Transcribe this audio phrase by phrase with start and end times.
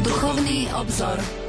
[0.00, 1.39] Duchovný obzor.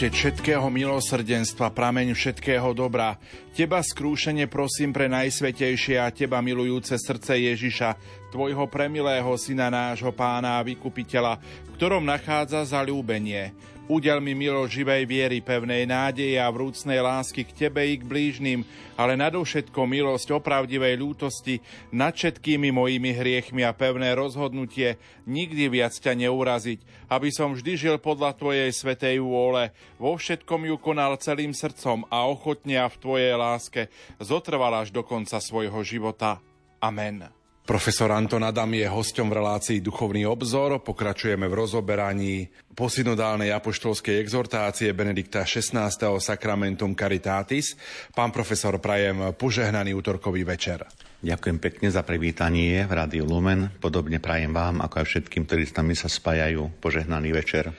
[0.00, 3.20] Otec všetkého milosrdenstva, prameň všetkého dobra,
[3.52, 8.00] Teba skrúšene prosím pre najsvetejšie a Teba milujúce srdce Ježiša,
[8.32, 13.52] Tvojho premilého syna nášho pána a vykupiteľa, v ktorom nachádza zalúbenie.
[13.90, 18.62] Udel mi milo živej viery, pevnej nádeje a vrúcnej lásky k Tebe i k blížnym,
[18.94, 21.58] ale nadovšetko milosť opravdivej ľútosti
[21.90, 24.94] nad všetkými mojimi hriechmi a pevné rozhodnutie
[25.26, 30.78] nikdy viac ťa neuraziť, aby som vždy žil podľa Tvojej svetej vôle, vo všetkom ju
[30.78, 33.90] konal celým srdcom a ochotne a v Tvojej láske
[34.22, 36.38] zotrval až do konca svojho života.
[36.78, 37.39] Amen.
[37.60, 40.82] Profesor Anton Adam je hosťom v relácii Duchovný obzor.
[40.82, 45.92] Pokračujeme v rozoberaní posynodálnej apoštolskej exhortácie Benedikta XVI.
[46.18, 47.78] Sacramentum Caritatis.
[48.10, 50.82] Pán profesor, prajem požehnaný útorkový večer.
[51.20, 53.68] Ďakujem pekne za privítanie v Rádiu Lumen.
[53.78, 57.70] Podobne prajem vám, ako aj všetkým, ktorí s nami sa spájajú, požehnaný večer.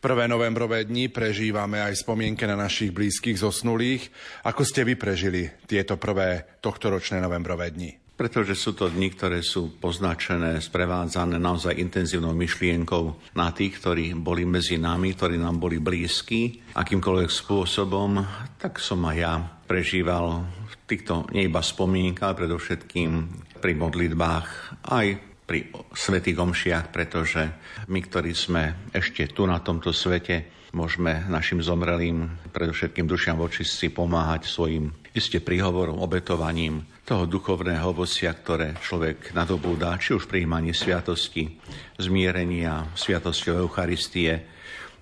[0.00, 4.08] Prvé novembrové dni prežívame aj spomienke na našich blízkych zosnulých.
[4.48, 7.99] Ako ste vy prežili tieto prvé tohtoročné novembrové dni?
[8.20, 14.44] Pretože sú to dni, ktoré sú poznačené, sprevádzané naozaj intenzívnou myšlienkou na tých, ktorí boli
[14.44, 18.20] medzi nami, ktorí nám boli blízki, akýmkoľvek spôsobom,
[18.60, 23.10] tak som aj ja prežíval v týchto nie iba spomienkach, predovšetkým
[23.56, 24.48] pri modlitbách,
[24.92, 25.06] aj
[25.48, 27.40] pri svetých omšiach, pretože
[27.88, 34.46] my, ktorí sme ešte tu na tomto svete, môžeme našim zomrelým, predovšetkým dušiam vočistci, pomáhať
[34.46, 41.58] svojim iste príhovorom, obetovaním toho duchovného ovocia, ktoré človek nadobúda, či už príjmaní sviatosti,
[41.98, 44.46] zmierenia, sviatosti Eucharistie,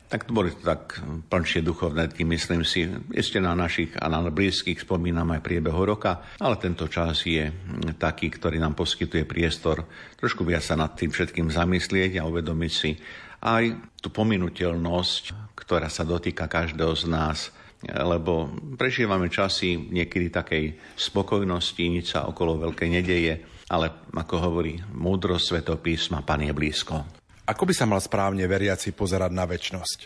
[0.09, 2.89] tak to boli to tak plnšie duchovné dny, myslím si.
[3.13, 7.53] Ešte na našich a na blízkych spomínam aj priebehu roka, ale tento čas je
[8.01, 9.85] taký, ktorý nám poskytuje priestor
[10.19, 12.99] trošku viac sa nad tým všetkým zamyslieť a uvedomiť si
[13.43, 13.65] aj
[14.03, 17.39] tú pominuteľnosť, ktorá sa dotýka každého z nás
[17.87, 20.65] lebo prežívame časy niekedy takej
[20.99, 23.39] spokojnosti, nič sa okolo veľkej nedeje,
[23.71, 27.07] ale ako hovorí múdro svetopísma, Pán je blízko.
[27.47, 29.99] Ako by sa mal správne veriaci pozerať na väčnosť?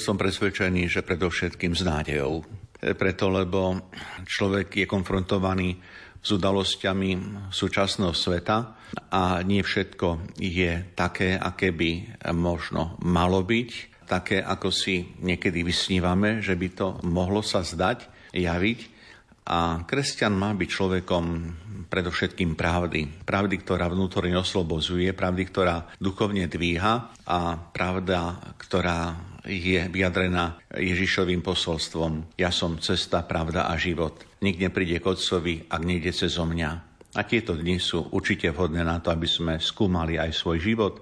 [0.00, 2.42] Som presvedčený, že predovšetkým s nádejou.
[2.82, 3.92] Preto, lebo
[4.26, 5.78] človek je konfrontovaný
[6.22, 7.10] s udalosťami
[7.50, 8.81] súčasného sveta
[9.12, 16.44] a nie všetko je také, aké by možno malo byť také, ako si niekedy vysnívame,
[16.44, 18.04] že by to mohlo sa zdať,
[18.36, 18.80] javiť.
[19.42, 21.24] A kresťan má byť človekom
[21.90, 23.26] predovšetkým pravdy.
[23.26, 32.38] Pravdy, ktorá vnútorne oslobozuje, pravdy, ktorá duchovne dvíha a pravda, ktorá je vyjadrená Ježišovým posolstvom.
[32.38, 34.22] Ja som cesta, pravda a život.
[34.38, 36.91] Nik nepríde k Otcovi, ak nejde cez mňa.
[37.12, 40.94] A tieto dni sú určite vhodné na to, aby sme skúmali aj svoj život,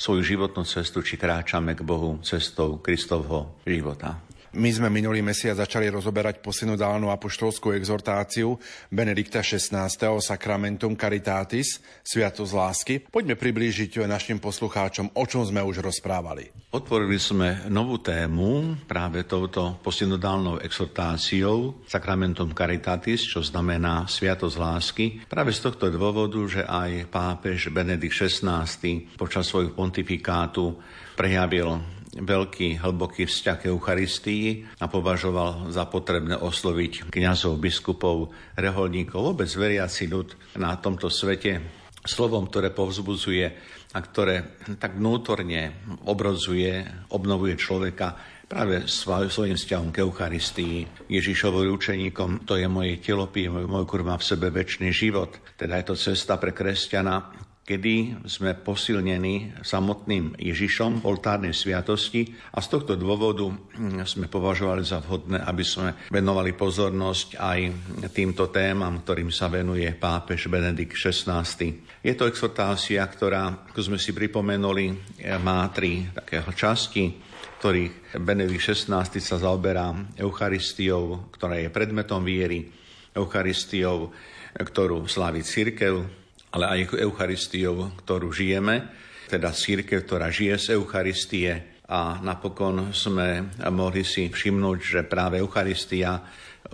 [0.00, 4.29] svoju životnú cestu, či kráčame k Bohu cestou Kristovho života.
[4.50, 8.58] My sme minulý mesiac začali rozoberať posynodálnu apoštolskú exhortáciu
[8.90, 9.86] Benedikta XVI.
[10.18, 12.94] Sacramentum Caritatis, Sviatosť lásky.
[13.14, 16.50] Poďme priblížiť našim poslucháčom, o čom sme už rozprávali.
[16.74, 25.04] Otvorili sme novú tému práve touto posynodálnou exhortáciou Sacramentum Caritatis, čo znamená Sviatosť lásky.
[25.30, 28.66] Práve z tohto dôvodu, že aj pápež Benedikt XVI
[29.14, 30.74] počas svojho pontifikátu
[31.14, 34.46] prejavil veľký, hlboký vzťah k Eucharistii
[34.82, 41.62] a považoval za potrebné osloviť kňazov, biskupov, reholníkov, vôbec veriaci ľud na tomto svete
[42.02, 43.46] slovom, ktoré povzbudzuje
[43.94, 46.82] a ktoré tak vnútorne obrozuje,
[47.12, 48.16] obnovuje človeka
[48.50, 54.26] práve svojim vzťahom k Eucharistii, Ježišovým učeníkom, to je moje telo, pije môj kurva v
[54.26, 55.38] sebe väčší život.
[55.54, 57.30] Teda je to cesta pre kresťana,
[57.70, 64.82] kedy sme posilnení samotným Ježišom v oltárnej sviatosti a z tohto dôvodu hm, sme považovali
[64.82, 67.58] za vhodné, aby sme venovali pozornosť aj
[68.10, 71.46] týmto témam, ktorým sa venuje pápež Benedikt XVI.
[72.02, 74.90] Je to exhortácia, ktorá, ako sme si pripomenuli,
[75.38, 77.22] má tri také časti,
[77.62, 82.66] ktorých Benedikt XVI sa zaoberá Eucharistiou, ktorá je predmetom viery,
[83.14, 84.10] Eucharistiou,
[84.58, 86.19] ktorú slávi církev,
[86.50, 88.90] ale aj Eucharistiou, ktorú žijeme,
[89.30, 91.52] teda církev, ktorá žije z Eucharistie.
[91.90, 96.22] A napokon sme mohli si všimnúť, že práve Eucharistia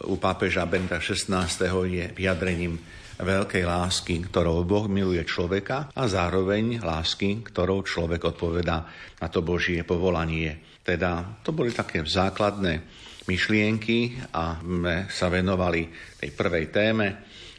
[0.04, 1.48] u pápeža Benta XVI.
[1.88, 2.76] je vyjadrením
[3.16, 8.84] veľkej lásky, ktorou Boh miluje človeka a zároveň lásky, ktorou človek odpovedá
[9.16, 10.76] na to Božie povolanie.
[10.84, 12.84] Teda to boli také základné
[13.24, 15.88] myšlienky a sme sa venovali
[16.20, 17.06] tej prvej téme.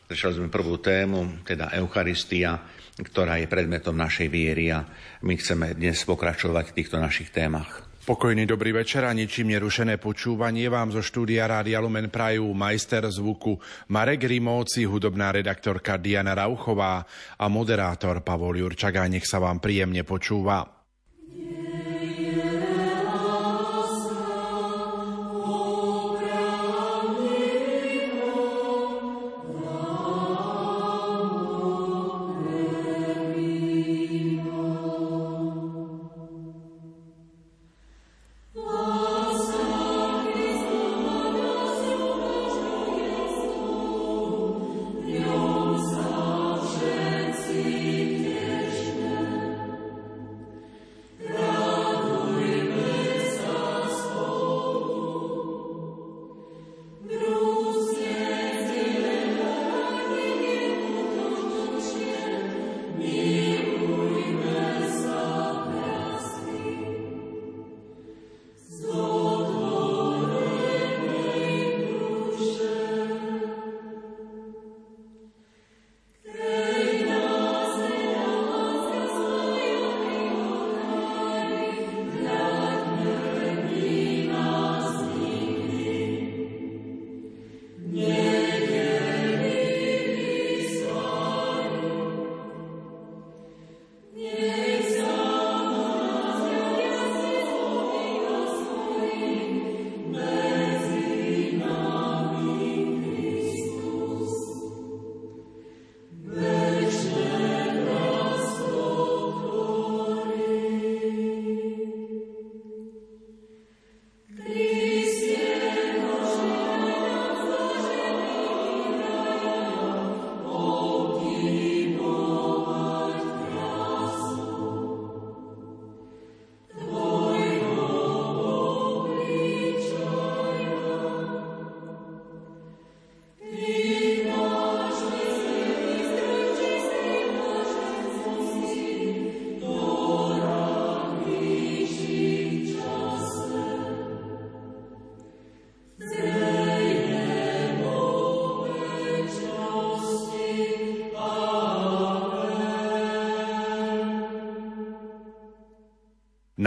[0.07, 2.63] Začali sme prvú tému, teda Eucharistia,
[2.95, 4.87] ktorá je predmetom našej viery a
[5.19, 7.83] my chceme dnes pokračovať v týchto našich témach.
[8.07, 13.59] Pokojný dobrý večer a ničím nerušené počúvanie vám zo štúdia Rádia Lumen Prajú majster zvuku
[13.91, 17.03] Marek Rimóci, hudobná redaktorka Diana Rauchová
[17.35, 18.95] a moderátor Pavol Jurčak.
[19.03, 20.63] A nech sa vám príjemne počúva.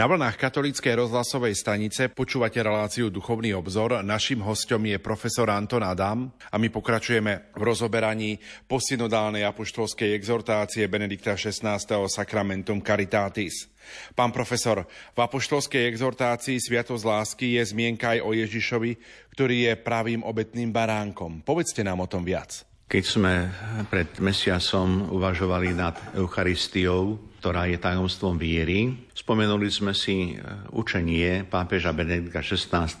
[0.01, 4.01] Na vlnách katolíckej rozhlasovej stanice počúvate reláciu Duchovný obzor.
[4.01, 11.37] Našim hostom je profesor Anton Adam a my pokračujeme v rozoberaní posynodálnej apoštolskej exhortácie Benedikta
[11.37, 11.77] XVI.
[12.09, 13.69] Sacramentum Caritatis.
[14.17, 18.97] Pán profesor, v apoštolskej exhortácii Sviatosť lásky je zmienka aj o Ježišovi,
[19.37, 21.45] ktorý je pravým obetným baránkom.
[21.45, 22.70] Povedzte nám o tom viac.
[22.91, 23.47] Keď sme
[23.87, 29.07] pred mesiacom uvažovali nad Eucharistiou, ktorá je tajomstvom viery.
[29.15, 30.43] Spomenuli sme si e,
[30.75, 32.91] učenie pápeža Benedikta XVI,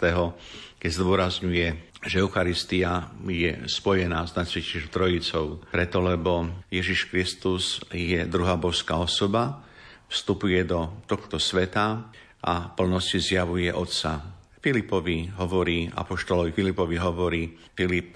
[0.79, 1.67] keď zdôrazňuje,
[2.07, 9.59] že Eucharistia je spojená s Najsvetejšou Trojicou, preto lebo Ježiš Kristus je druhá božská osoba,
[10.07, 12.07] vstupuje do tohto sveta
[12.39, 14.23] a plnosti zjavuje Otca.
[14.63, 17.43] Filipovi hovorí, apoštolovi Filipovi hovorí,
[17.75, 18.15] Filip,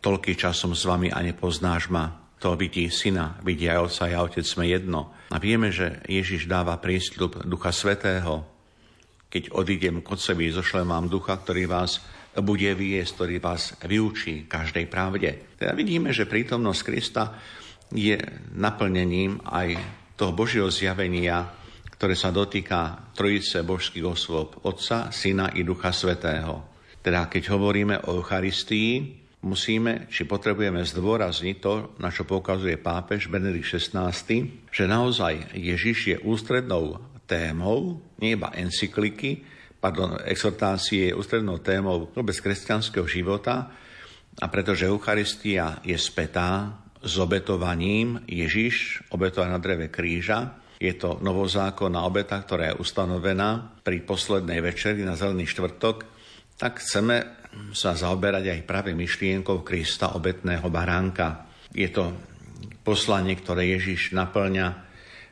[0.00, 4.46] toľký časom s vami a nepoznáš ma, to vidí syna, vidí aj otca, a otec
[4.46, 5.10] sme jedno.
[5.34, 8.46] A vieme, že Ježiš dáva prísľub Ducha Svetého.
[9.28, 12.00] Keď odídem k Otcovi, zošlem vám Ducha, ktorý vás
[12.38, 15.58] bude viesť, ktorý vás vyučí každej pravde.
[15.58, 17.34] Teda vidíme, že prítomnosť Krista
[17.90, 18.16] je
[18.54, 19.68] naplnením aj
[20.14, 21.50] toho Božieho zjavenia,
[21.98, 26.62] ktoré sa dotýka trojice božských osôb, Otca, Syna i Ducha Svetého.
[27.02, 33.70] Teda keď hovoríme o Eucharistii, musíme, či potrebujeme zdôrazniť to, na čo poukazuje pápež Benedikt
[33.78, 34.10] XVI,
[34.70, 39.44] že naozaj Ježiš je ústrednou témou, nie iba encykliky,
[39.78, 43.70] pardon, exhortácie je ústrednou témou vôbec kresťanského života
[44.38, 52.06] a pretože Eucharistia je spätá s obetovaním Ježiš, obetovaná na dreve kríža, je to novozákonná
[52.06, 56.06] obeta, ktorá je ustanovená pri poslednej večeri na Zelený štvrtok,
[56.58, 57.37] tak chceme
[57.72, 61.48] sa zaoberať aj práve myšlienkou Krista obetného baránka.
[61.74, 62.14] Je to
[62.84, 64.66] poslanie, ktoré Ježiš naplňa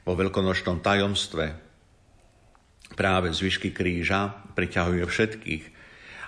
[0.04, 1.46] vo veľkonočnom tajomstve.
[2.94, 5.64] Práve zvyšky kríža priťahuje všetkých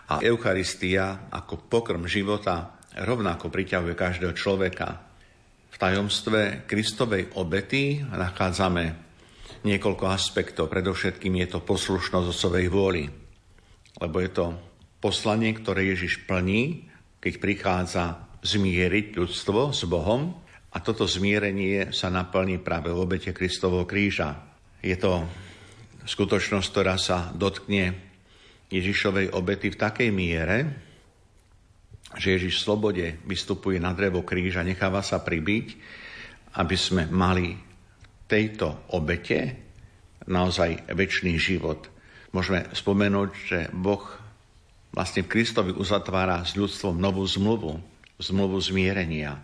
[0.08, 5.04] a Eucharistia ako pokrm života rovnako priťahuje každého človeka.
[5.68, 8.84] V tajomstve Kristovej obety nachádzame
[9.62, 10.72] niekoľko aspektov.
[10.72, 13.04] Predovšetkým je to poslušnosť osovej vôli,
[14.02, 14.46] lebo je to
[14.98, 18.04] poslanie, ktoré Ježiš plní, keď prichádza
[18.42, 20.34] zmieriť ľudstvo s Bohom
[20.70, 24.38] a toto zmierenie sa naplní práve v obete Kristovho kríža.
[24.78, 25.26] Je to
[26.06, 27.98] skutočnosť, ktorá sa dotkne
[28.70, 30.58] Ježišovej obety v takej miere,
[32.16, 35.66] že Ježiš v slobode vystupuje na drevo kríža, necháva sa pribiť,
[36.56, 37.52] aby sme mali
[38.28, 39.56] tejto obete
[40.28, 41.88] naozaj väčší život.
[42.32, 44.04] Môžeme spomenúť, že Boh
[44.92, 47.78] vlastne Kristovi uzatvára s ľudstvom novú zmluvu,
[48.18, 49.38] zmluvu zmierenia.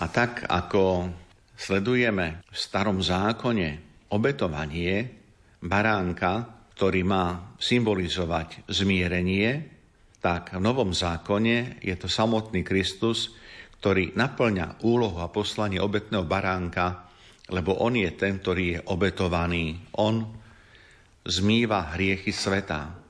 [0.00, 1.12] A tak ako
[1.56, 3.68] sledujeme v starom zákone
[4.10, 5.08] obetovanie
[5.62, 9.70] baránka, ktorý má symbolizovať zmierenie,
[10.22, 13.34] tak v Novom zákone je to samotný Kristus,
[13.82, 17.10] ktorý naplňa úlohu a poslanie obetného baránka,
[17.50, 19.82] lebo on je ten, ktorý je obetovaný.
[19.98, 20.22] On
[21.26, 23.01] zmýva hriechy sveta.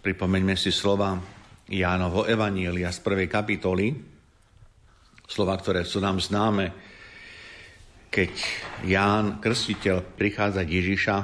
[0.00, 1.20] Pripomeňme si slova
[1.68, 3.92] Jánovo Evanielia z prvej kapitoly,
[5.28, 6.72] slova, ktoré sú nám známe,
[8.08, 8.32] keď
[8.88, 11.16] Ján, krstiteľ, prichádza Ježiša,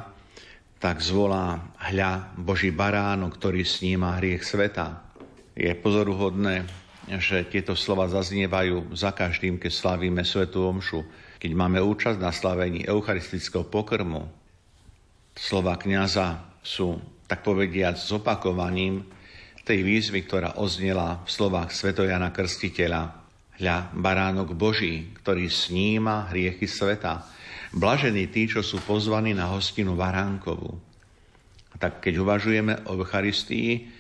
[0.77, 5.03] tak zvolá hľa Boží baránok, ktorý sníma hriech sveta.
[5.57, 6.69] Je pozoruhodné,
[7.17, 11.01] že tieto slova zaznievajú za každým, keď slavíme Svetú Omšu,
[11.41, 14.29] keď máme účasť na slavení eucharistického pokrmu.
[15.33, 19.07] Slova kniaza sú, tak povediať, zopakovaním
[19.67, 23.27] tej výzvy, ktorá oznela v slovách Svetojana Krstiteľa.
[23.57, 27.25] Hľa, baránok Boží, ktorý sníma hriechy sveta.
[27.73, 30.77] Blažení tí, čo sú pozvaní na hostinu Varánkovú.
[31.73, 33.97] A tak keď uvažujeme o Eucharistii,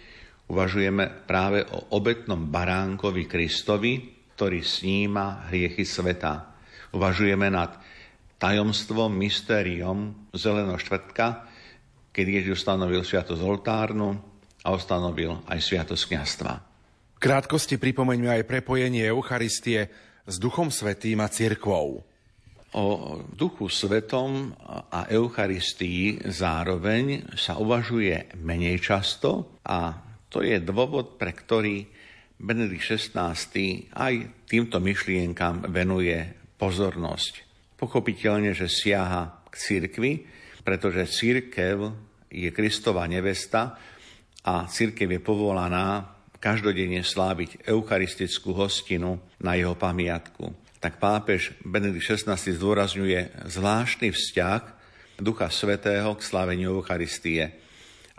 [0.46, 6.54] Uvažujeme práve o obetnom baránkovi Kristovi, ktorý sníma hriechy sveta.
[6.94, 7.74] Uvažujeme nad
[8.38, 11.50] tajomstvom, mystériom Zeleného štvrtka,
[12.16, 14.16] keď Ježiš ustanovil sviatosť oltárnu
[14.64, 16.52] a ustanovil aj sviatosť kniastva.
[17.16, 19.92] V krátkosti pripomeňme aj prepojenie Eucharistie
[20.24, 22.00] s Duchom Svetým a cirkvou.
[22.72, 22.84] O
[23.36, 24.56] Duchu Svetom
[24.88, 29.92] a Eucharistii zároveň sa uvažuje menej často a
[30.32, 31.84] to je dôvod, pre ktorý
[32.36, 33.32] Benedikt XVI
[33.92, 34.14] aj
[34.48, 36.20] týmto myšlienkam venuje
[36.60, 37.44] pozornosť.
[37.76, 40.12] Pochopiteľne, že siaha k cirkvi,
[40.64, 42.05] pretože církev
[42.36, 43.80] je Kristova nevesta
[44.44, 50.52] a církev je povolaná každodenne sláviť eucharistickú hostinu na jeho pamiatku.
[50.76, 54.62] Tak pápež Benedikt XVI zdôrazňuje zvláštny vzťah
[55.16, 57.56] Ducha Svetého k sláveniu Eucharistie.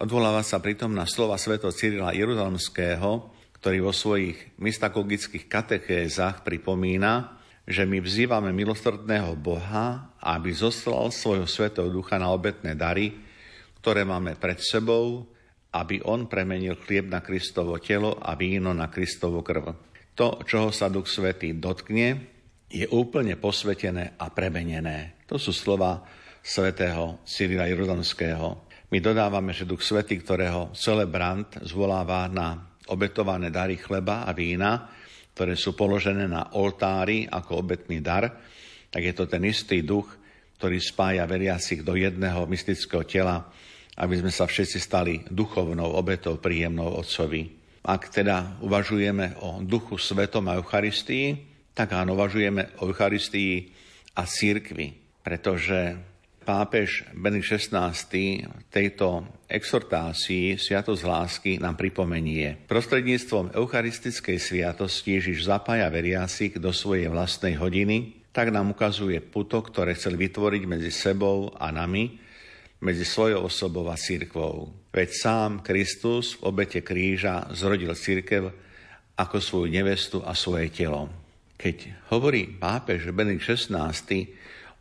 [0.02, 3.30] Odvoláva sa pritom na slova sveto Cyrila Jeruzalemského,
[3.62, 11.92] ktorý vo svojich mystakogických katechézach pripomína, že my vzývame milosrdného Boha, aby zoslal svojho svetého
[11.92, 13.27] ducha na obetné dary,
[13.88, 15.32] ktoré máme pred sebou,
[15.72, 19.64] aby on premenil chlieb na Kristovo telo a víno na Kristovo krv.
[20.12, 22.20] To, čoho sa Duch Svetý dotkne,
[22.68, 25.24] je úplne posvetené a premenené.
[25.32, 26.04] To sú slova
[26.44, 28.68] svätého Cyrila Jeruzalemského.
[28.92, 32.60] My dodávame, že Duch Svetý, ktorého celebrant zvoláva na
[32.92, 34.92] obetované dary chleba a vína,
[35.32, 38.36] ktoré sú položené na oltári ako obetný dar,
[38.92, 40.12] tak je to ten istý duch,
[40.60, 43.48] ktorý spája veriacich do jedného mystického tela,
[43.98, 47.50] aby sme sa všetci stali duchovnou obetou príjemnou Otcovi.
[47.88, 51.40] Ak teda uvažujeme o duchu svetom a Eucharistii,
[51.74, 53.74] tak áno, uvažujeme o Eucharistii
[54.18, 55.98] a církvi, pretože
[56.48, 57.92] pápež Benedikt XVI
[58.72, 62.64] tejto exhortácii Sviatosť lásky nám pripomenie.
[62.72, 69.98] Prostredníctvom eucharistickej sviatosti Ježiš zapája veriacich do svojej vlastnej hodiny, tak nám ukazuje puto, ktoré
[69.98, 72.27] chcel vytvoriť medzi sebou a nami,
[72.82, 74.70] medzi svojou osobou a církvou.
[74.94, 78.54] Veď sám Kristus v obete kríža zrodil církev
[79.18, 81.10] ako svoju nevestu a svoje telo.
[81.58, 83.90] Keď hovorí pápež Benedikt XVI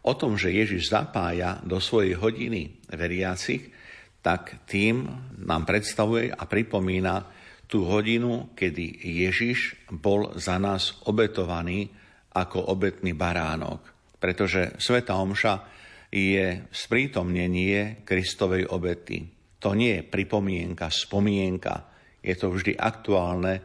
[0.05, 3.73] o tom, že Ježiš zapája do svojej hodiny veriacich,
[4.21, 5.09] tak tým
[5.41, 7.25] nám predstavuje a pripomína
[7.67, 11.91] tú hodinu, kedy Ježiš bol za nás obetovaný
[12.37, 13.83] ako obetný baránok.
[14.21, 15.76] Pretože Sveta Omša
[16.17, 19.29] je sprítomnenie Kristovej obety.
[19.61, 21.93] To nie je pripomienka, spomienka.
[22.25, 23.61] Je to vždy aktuálne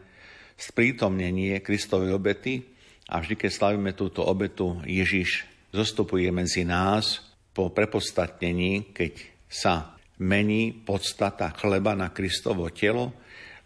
[0.59, 2.71] sprítomnenie Kristovej obety
[3.11, 5.43] A vždy, keď slavíme túto obetu, Ježiš
[5.75, 7.19] zostupuje medzi nás
[7.51, 9.13] po prepodstatnení, keď
[9.51, 13.11] sa mení podstata chleba na Kristovo telo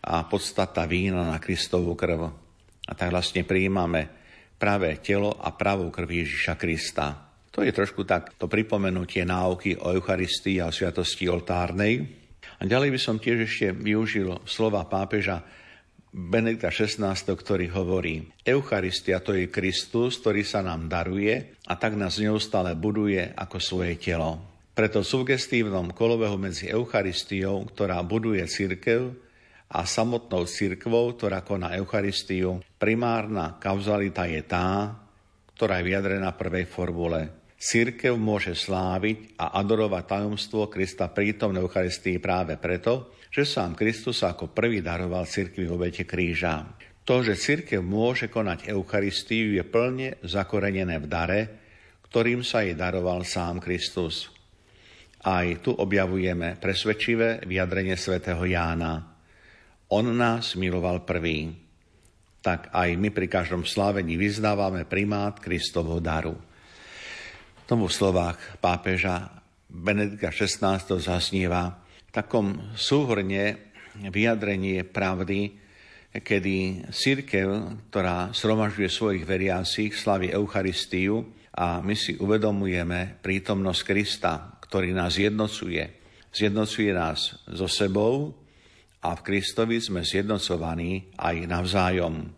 [0.01, 2.25] a podstata vína na Kristovú krv.
[2.89, 4.09] A tak vlastne prijímame
[4.57, 7.24] pravé telo a pravú krv Ježiša Krista.
[7.55, 12.03] To je trošku tak to pripomenutie náuky o Eucharistii a o sviatosti oltárnej.
[12.59, 15.39] A ďalej by som tiež ešte využil slova pápeža
[16.11, 22.19] Benedikta XVI, ktorý hovorí, Eucharistia to je Kristus, ktorý sa nám daruje a tak nás
[22.19, 24.39] neustále buduje ako svoje telo.
[24.75, 29.15] Preto v sugestívnom kolobehu medzi Eucharistiou, ktorá buduje církev,
[29.71, 34.93] a samotnou církvou, ktorá koná Eucharistiu, primárna kauzalita je tá,
[35.57, 37.44] ktorá je vyjadrená v prvej formule.
[37.55, 44.51] Církev môže sláviť a adorovať tajomstvo Krista prítomnej Eucharistii práve preto, že sám Kristus ako
[44.51, 46.67] prvý daroval cirkvi v obete kríža.
[47.05, 51.41] To, že cirkev môže konať Eucharistiu, je plne zakorenené v dare,
[52.09, 54.31] ktorým sa jej daroval sám Kristus.
[55.25, 59.15] Aj tu objavujeme presvedčivé vyjadrenie svätého Jána.
[59.93, 61.53] On nás miloval prvý.
[62.41, 66.37] Tak aj my pri každom slávení vyznávame primát Kristovho daru.
[67.65, 71.81] Tomu v slovách pápeža Benedika XVI zasníva
[72.13, 73.73] takom súhrne
[74.05, 75.49] vyjadrenie pravdy,
[76.13, 77.49] kedy církev,
[77.89, 81.25] ktorá sromažuje svojich veriacich, slaví Eucharistiu
[81.57, 85.89] a my si uvedomujeme prítomnosť Krista, ktorý nás jednocuje.
[86.29, 88.29] Zjednocuje nás so sebou
[89.01, 92.29] a v Kristovi sme zjednocovaní aj navzájom.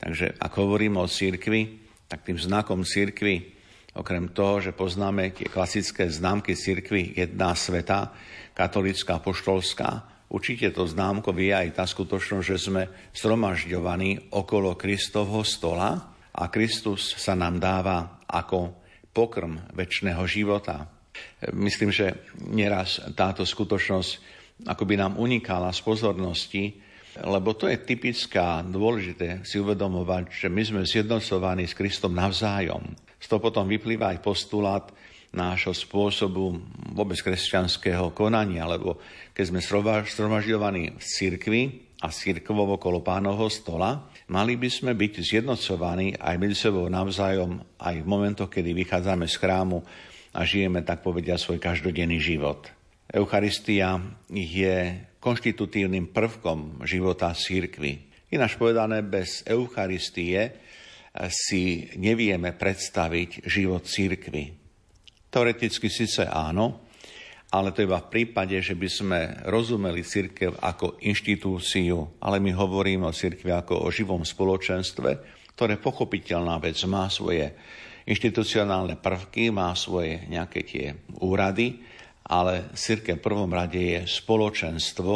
[0.00, 3.59] Takže ak hovoríme o církvi, tak tým znakom církvy,
[3.96, 8.14] okrem toho, že poznáme tie klasické známky církvy jedna sveta,
[8.54, 9.90] katolická, poštolská.
[10.30, 12.82] Určite to známko vie aj tá skutočnosť, že sme
[13.14, 18.78] zhromažďovaní okolo Kristovho stola a Kristus sa nám dáva ako
[19.10, 20.86] pokrm väčšného života.
[21.50, 26.76] Myslím, že nieraz táto skutočnosť ako by nám unikala z pozornosti,
[27.24, 32.84] lebo to je typická, dôležité si uvedomovať, že my sme zjednocovaní s Kristom navzájom.
[33.20, 34.88] Z toho potom vyplýva aj postulát,
[35.30, 36.58] nášho spôsobu
[36.90, 38.98] vôbec kresťanského konania, lebo
[39.30, 39.60] keď sme
[40.02, 41.62] stromažďovaní v cirkvi
[42.02, 47.94] a cirkvou okolo pánovho stola, mali by sme byť zjednocovaní aj medzi sebou navzájom aj
[48.02, 49.78] v momentoch, kedy vychádzame z chrámu
[50.34, 52.66] a žijeme, tak povedia, svoj každodenný život.
[53.10, 58.10] Eucharistia je konštitutívnym prvkom života církvy.
[58.30, 60.54] Ináč povedané, bez Eucharistie
[61.30, 64.54] si nevieme predstaviť život církvy.
[65.30, 66.86] Teoreticky síce áno,
[67.50, 69.20] ale to iba v prípade, že by sme
[69.50, 75.10] rozumeli církev ako inštitúciu, ale my hovoríme o církvi ako o živom spoločenstve,
[75.58, 77.50] ktoré pochopiteľná vec má svoje
[78.06, 80.86] inštitucionálne prvky, má svoje nejaké tie
[81.18, 81.82] úrady,
[82.30, 85.14] ale církev v prvom rade je spoločenstvo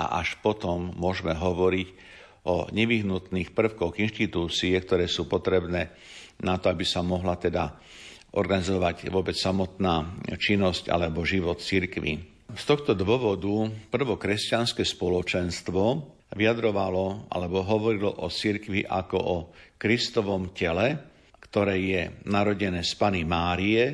[0.00, 2.07] a až potom môžeme hovoriť
[2.48, 5.92] o nevyhnutných prvkoch inštitúcie, ktoré sú potrebné
[6.40, 7.76] na to, aby sa mohla teda
[8.32, 12.40] organizovať vôbec samotná činnosť alebo život cirkvy.
[12.48, 19.36] Z tohto dôvodu prvokresťanské spoločenstvo vyjadrovalo alebo hovorilo o cirkvi ako o
[19.76, 20.96] Kristovom tele,
[21.36, 23.84] ktoré je narodené z Pany Márie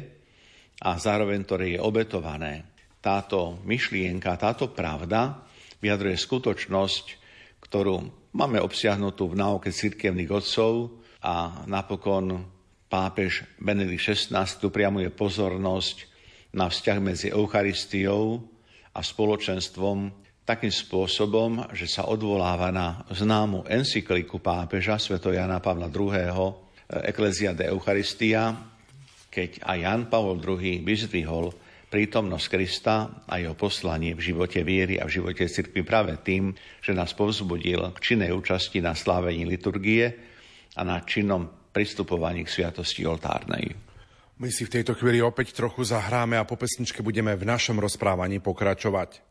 [0.82, 2.66] a zároveň ktoré je obetované.
[2.98, 5.42] Táto myšlienka, táto pravda
[5.78, 7.04] vyjadruje skutočnosť,
[7.62, 10.90] ktorú máme obsiahnutú v náuke cirkevných otcov
[11.22, 12.42] a napokon
[12.90, 16.10] pápež Benedikt XVI tu priamuje pozornosť
[16.54, 18.42] na vzťah medzi Eucharistiou
[18.94, 20.10] a spoločenstvom
[20.44, 25.16] takým spôsobom, že sa odvoláva na známu encykliku pápeža Sv.
[25.32, 26.62] Jana Pavla II.
[27.00, 28.52] Ecclesia de Eucharistia,
[29.32, 31.50] keď aj Jan Pavol II vyzdvihol
[31.94, 36.50] prítomnosť Krista a jeho poslanie v živote viery a v živote cirkvi práve tým,
[36.82, 40.10] že nás povzbudil k činnej účasti na slávení liturgie
[40.74, 43.78] a na činnom pristupovaní k sviatosti oltárnej.
[44.42, 48.42] My si v tejto chvíli opäť trochu zahráme a po pesničke budeme v našom rozprávaní
[48.42, 49.22] pokračovať.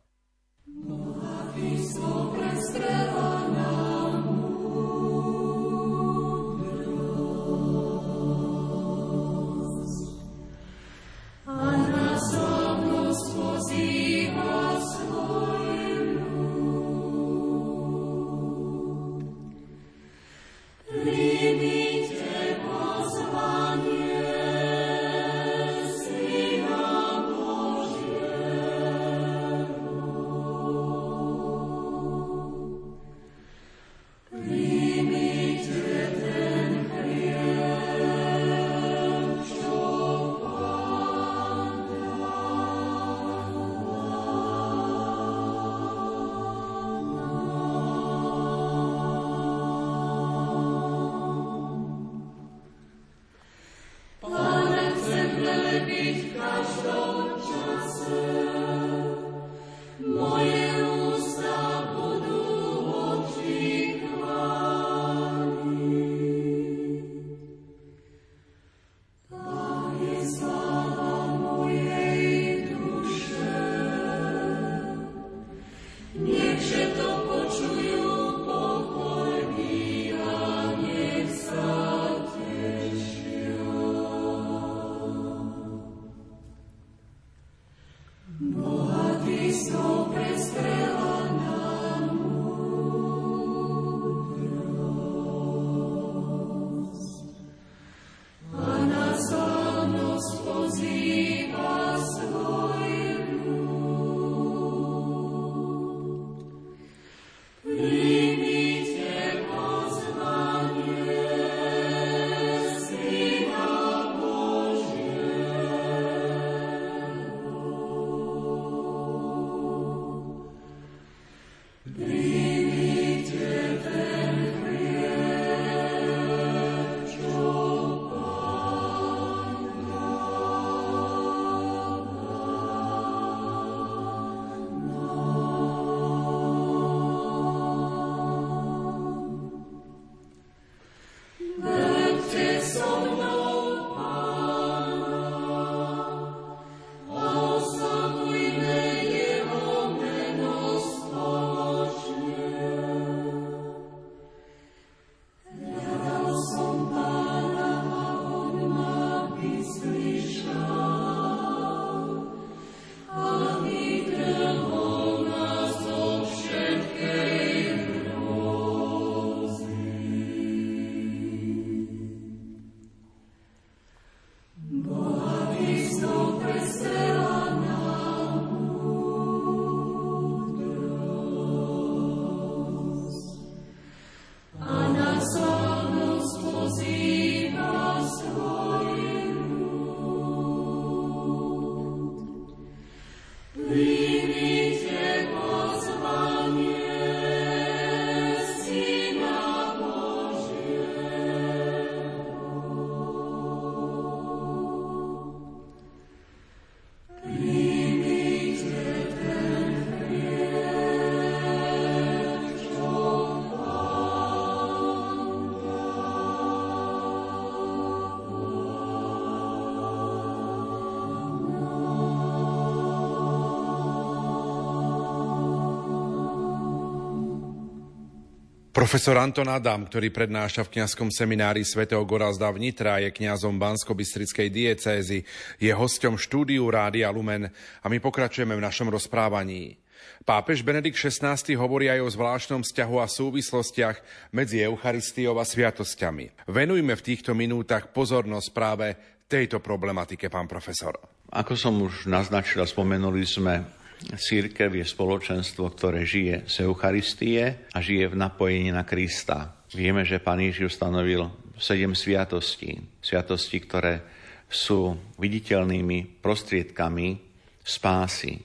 [228.84, 234.52] Profesor Anton Adam, ktorý prednáša v kňazskom seminári svätého Gorazda v Nitra, je kňazom Bansko-Bystrickej
[234.52, 235.24] diecézy,
[235.56, 237.48] je hosťom štúdiu Rádia Lumen
[237.80, 239.80] a my pokračujeme v našom rozprávaní.
[240.28, 244.04] Pápež Benedikt XVI hovorí aj o zvláštnom vzťahu a súvislostiach
[244.36, 246.52] medzi Eucharistiou a sviatosťami.
[246.52, 249.00] Venujme v týchto minútach pozornosť práve
[249.32, 251.00] tejto problematike, pán profesor.
[251.32, 253.64] Ako som už naznačil, spomenuli sme
[254.12, 259.56] Církev je spoločenstvo, ktoré žije z Eucharistie a žije v napojení na Krista.
[259.72, 262.84] Vieme, že Pán Ježiš ustanovil sedem sviatostí.
[263.00, 264.04] Sviatosti, ktoré
[264.52, 267.18] sú viditeľnými prostriedkami
[267.64, 268.38] spásy.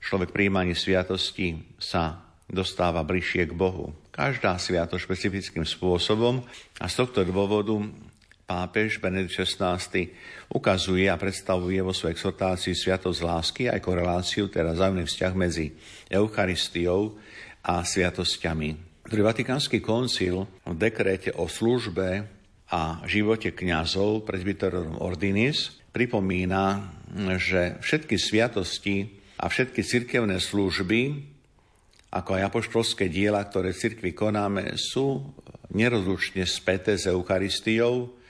[0.00, 3.92] Človek príjmaní sviatosti sa dostáva bližšie k Bohu.
[4.14, 6.44] Každá sviato špecifickým spôsobom
[6.78, 7.82] a z tohto dôvodu
[8.44, 9.80] pápež Benedikt XVI
[10.52, 15.72] ukazuje a predstavuje vo svojej exhortácii sviatosť lásky aj koreláciu, teda zájomný vzťah medzi
[16.12, 17.16] Eucharistiou
[17.64, 18.94] a sviatosťami.
[19.04, 22.24] Druhý Vatikánsky koncil v dekréte o službe
[22.72, 26.90] a živote kňazov presbyterorum ordinis pripomína,
[27.36, 31.32] že všetky sviatosti a všetky cirkevné služby,
[32.10, 35.34] ako aj apoštolské diela, ktoré v cirkvi konáme, sú
[35.74, 38.23] nerozlučne späté s Eucharistiou,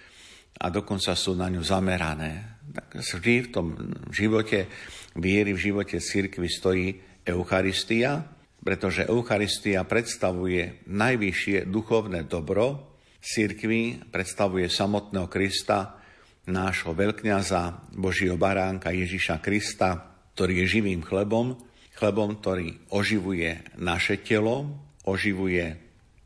[0.60, 2.62] a dokonca sú na ňu zamerané.
[2.94, 3.66] Vždy v tom
[4.10, 4.70] živote
[5.18, 6.86] viery, v živote cirkvi stojí
[7.26, 8.22] Eucharistia,
[8.64, 16.00] pretože Eucharistia predstavuje najvyššie duchovné dobro, cirkvi predstavuje samotného Krista,
[16.44, 21.56] nášho veľkňaza, Božieho baránka Ježiša Krista, ktorý je živým chlebom,
[21.96, 24.68] chlebom, ktorý oživuje naše telo,
[25.08, 25.64] oživuje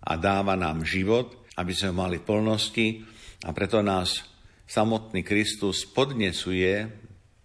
[0.03, 3.05] a dáva nám život, aby sme mali plnosti,
[3.47, 4.27] a preto nás
[4.67, 6.91] samotný Kristus podnesuje,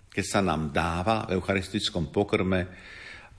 [0.10, 2.66] keď sa nám dáva v eucharistickom pokrme,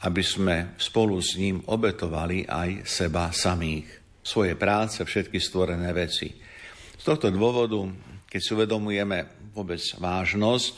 [0.04, 3.86] aby sme spolu s ním obetovali aj seba samých,
[4.24, 6.32] svoje práce, všetky stvorené veci.
[6.94, 7.84] Z tohto dôvodu,
[8.24, 10.74] keď si uvedomujeme vôbec vážnosť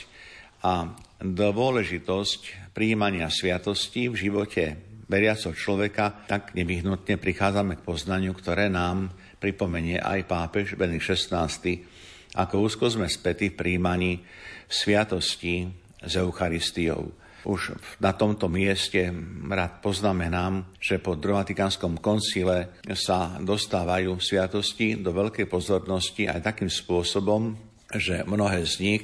[0.67, 0.91] a
[1.23, 4.65] dôležitosť príjmania sviatosti v živote
[5.07, 11.49] veriaco človeka, tak nevyhnutne prichádzame k poznaniu, ktoré nám pripomenie aj pápež Benedikt XVI,
[12.37, 14.12] ako úzko sme spätí v príjmaní
[14.68, 15.70] sviatosti
[16.03, 17.09] s Eucharistiou.
[17.46, 19.14] Už na tomto mieste
[19.46, 27.55] rád poznamenám, že po Vatikánskom koncile sa dostávajú sviatosti do veľkej pozornosti aj takým spôsobom,
[27.94, 29.03] že mnohé z nich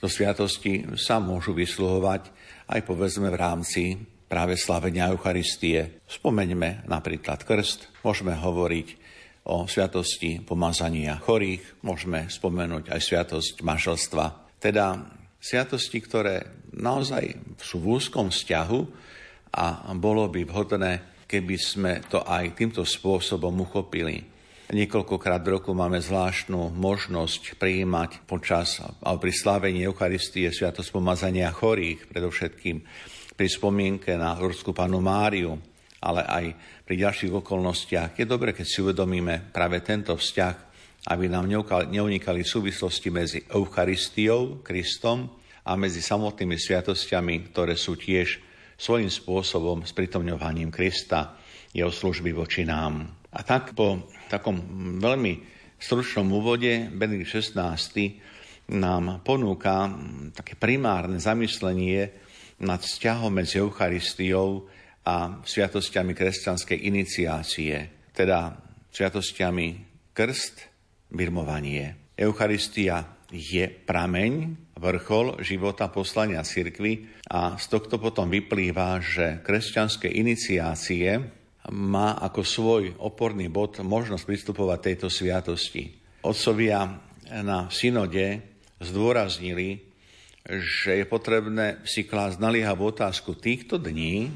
[0.00, 2.32] do sviatosti sa môžu vysluhovať
[2.72, 3.82] aj povedzme v rámci
[4.26, 6.02] práve slavenia Eucharistie.
[6.08, 9.05] Spomeňme napríklad krst, môžeme hovoriť
[9.46, 14.24] o sviatosti pomazania chorých, môžeme spomenúť aj sviatosť manželstva.
[14.58, 14.98] Teda
[15.38, 18.80] sviatosti, ktoré naozaj sú v úzkom vzťahu
[19.54, 24.22] a bolo by vhodné, keby sme to aj týmto spôsobom uchopili.
[24.66, 32.10] Niekoľkokrát v roku máme zvláštnu možnosť prijímať počas alebo pri slávení Eucharistie sviatosť pomazania chorých,
[32.10, 32.82] predovšetkým
[33.38, 35.54] pri spomienke na Lurskú panu Máriu,
[36.02, 36.44] ale aj
[36.84, 38.16] pri ďalších okolnostiach.
[38.16, 40.56] Je dobre, keď si uvedomíme práve tento vzťah,
[41.06, 41.46] aby nám
[41.86, 45.30] neunikali súvislosti medzi Eucharistiou, Kristom
[45.62, 48.42] a medzi samotnými sviatosťami, ktoré sú tiež
[48.76, 51.38] svojím spôsobom spritomňovaním Krista,
[51.72, 53.06] jeho služby voči nám.
[53.32, 54.58] A tak po takom
[54.98, 55.44] veľmi
[55.76, 57.76] stručnom úvode Benedikt XVI
[58.72, 59.92] nám ponúka
[60.34, 62.10] také primárne zamyslenie
[62.64, 64.66] nad vzťahom medzi Eucharistiou
[65.06, 67.74] a sviatosťami kresťanskej iniciácie,
[68.10, 68.58] teda
[68.90, 69.66] sviatosťami
[70.10, 70.54] krst,
[71.14, 72.10] birmovanie.
[72.18, 74.32] Eucharistia je prameň,
[74.78, 81.22] vrchol života poslania cirkvy a z tohto potom vyplýva, že kresťanské iniciácie
[81.70, 85.90] má ako svoj oporný bod možnosť pristupovať tejto sviatosti.
[86.22, 87.02] Otcovia
[87.42, 88.42] na synode
[88.78, 89.82] zdôraznili,
[90.46, 94.30] že je potrebné si klásť naliehavú otázku týchto dní,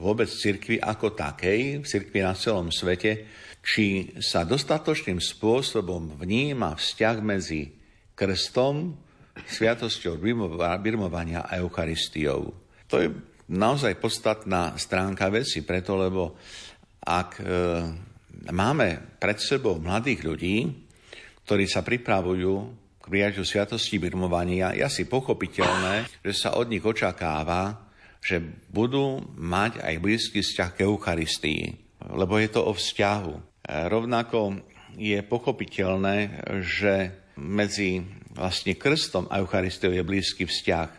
[0.00, 3.28] vôbec cirkvi ako takej, v cirkvi na celom svete,
[3.60, 7.68] či sa dostatočným spôsobom vníma vzťah medzi
[8.16, 8.96] krstom,
[9.36, 10.16] sviatosťou
[10.80, 12.52] birmovania a Eucharistiou.
[12.88, 13.08] To je
[13.52, 16.36] naozaj podstatná stránka veci, preto lebo
[17.00, 17.44] ak e,
[18.52, 20.56] máme pred sebou mladých ľudí,
[21.44, 22.52] ktorí sa pripravujú
[23.00, 27.89] k prijaťu sviatosti birmovania, je asi pochopiteľné, že sa od nich očakáva,
[28.20, 31.62] že budú mať aj blízky vzťah k Eucharistii,
[32.12, 33.34] lebo je to o vzťahu.
[33.88, 34.60] Rovnako
[34.96, 38.04] je pochopiteľné, že medzi
[38.36, 40.90] vlastne krstom a Eucharistiou je blízky vzťah,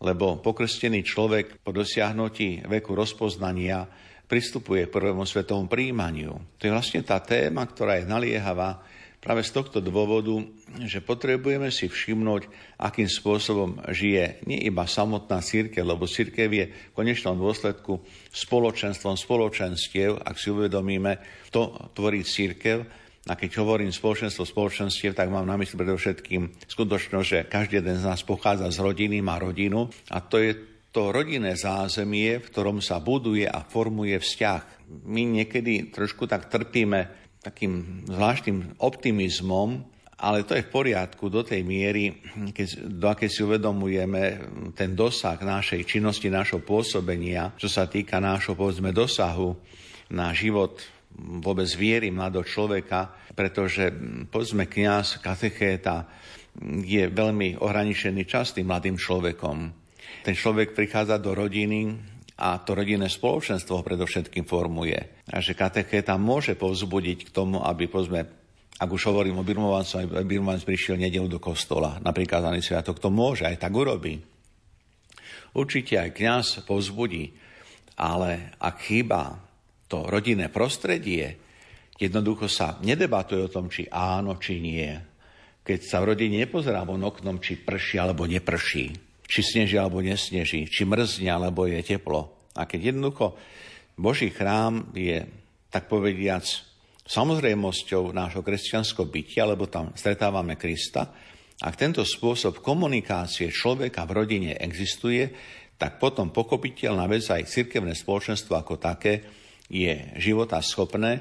[0.00, 3.88] lebo pokrstený človek po dosiahnutí veku rozpoznania
[4.26, 6.34] pristupuje k prvému svetovom príjmaniu.
[6.58, 8.82] To je vlastne tá téma, ktorá je naliehavá
[9.26, 10.38] práve z tohto dôvodu,
[10.86, 12.46] že potrebujeme si všimnúť,
[12.78, 20.22] akým spôsobom žije nie iba samotná církev, lebo církev je v konečnom dôsledku spoločenstvom spoločenstiev,
[20.22, 21.18] ak si uvedomíme,
[21.50, 22.86] to tvorí církev,
[23.26, 28.06] a keď hovorím spoločenstvo spoločenstiev, tak mám na mysli predovšetkým skutočnosť, že každý jeden z
[28.06, 30.54] nás pochádza z rodiny, má rodinu a to je
[30.94, 34.62] to rodinné zázemie, v ktorom sa buduje a formuje vzťah.
[35.10, 41.60] My niekedy trošku tak trpíme takým zvláštnym optimizmom, ale to je v poriadku do tej
[41.62, 42.18] miery,
[42.50, 44.22] keď, do akej si uvedomujeme
[44.72, 49.54] ten dosah našej činnosti, našho pôsobenia, čo sa týka nášho, povedzme, dosahu
[50.10, 50.80] na život
[51.16, 53.92] vôbec viery mladého človeka, pretože,
[54.32, 56.08] povedzme, kniaz, katechéta
[56.80, 59.56] je veľmi ohraničený čas mladým človekom.
[60.24, 61.92] Ten človek prichádza do rodiny,
[62.36, 65.24] a to rodinné spoločenstvo ho predovšetkým formuje.
[65.32, 68.28] A že katechéta môže povzbudiť k tomu, aby povedzme,
[68.76, 73.08] ak už hovorím o birmovancu, aby birmovanc prišiel nedelu do kostola, napríklad na sviatok, to
[73.08, 74.20] môže, aj tak urobí.
[75.56, 77.32] Určite aj kňaz povzbudí,
[77.96, 79.40] ale ak chýba
[79.88, 81.40] to rodinné prostredie,
[81.96, 84.92] jednoducho sa nedebatuje o tom, či áno, či nie.
[85.64, 90.70] Keď sa v rodine nepozerá von oknom, či prší alebo neprší či sneží alebo nesneží,
[90.70, 92.50] či mrzne alebo je teplo.
[92.54, 93.36] A keď jednoducho
[93.98, 95.26] Boží chrám je,
[95.68, 96.46] tak povediac,
[97.06, 101.10] samozrejmosťou nášho kresťanského bytia, lebo tam stretávame Krista,
[101.56, 105.24] ak tento spôsob komunikácie človeka v rodine existuje,
[105.76, 109.24] tak potom pokopiteľná vec aj cirkevné spoločenstvo ako také
[109.68, 111.20] je života schopné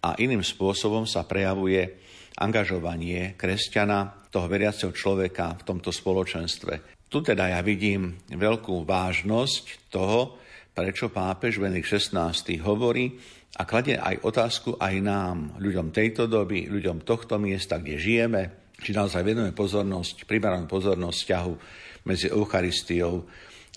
[0.00, 2.00] a iným spôsobom sa prejavuje
[2.36, 6.93] angažovanie kresťana, toho veriaceho človeka v tomto spoločenstve.
[7.14, 10.34] Tu teda ja vidím veľkú vážnosť toho,
[10.74, 13.14] prečo pápež Benik XVI hovorí
[13.54, 18.42] a kladie aj otázku aj nám, ľuďom tejto doby, ľuďom tohto miesta, kde žijeme,
[18.82, 21.54] či naozaj venujeme pozornosť, priberanú pozornosť vzťahu
[22.02, 23.22] medzi Eucharistiou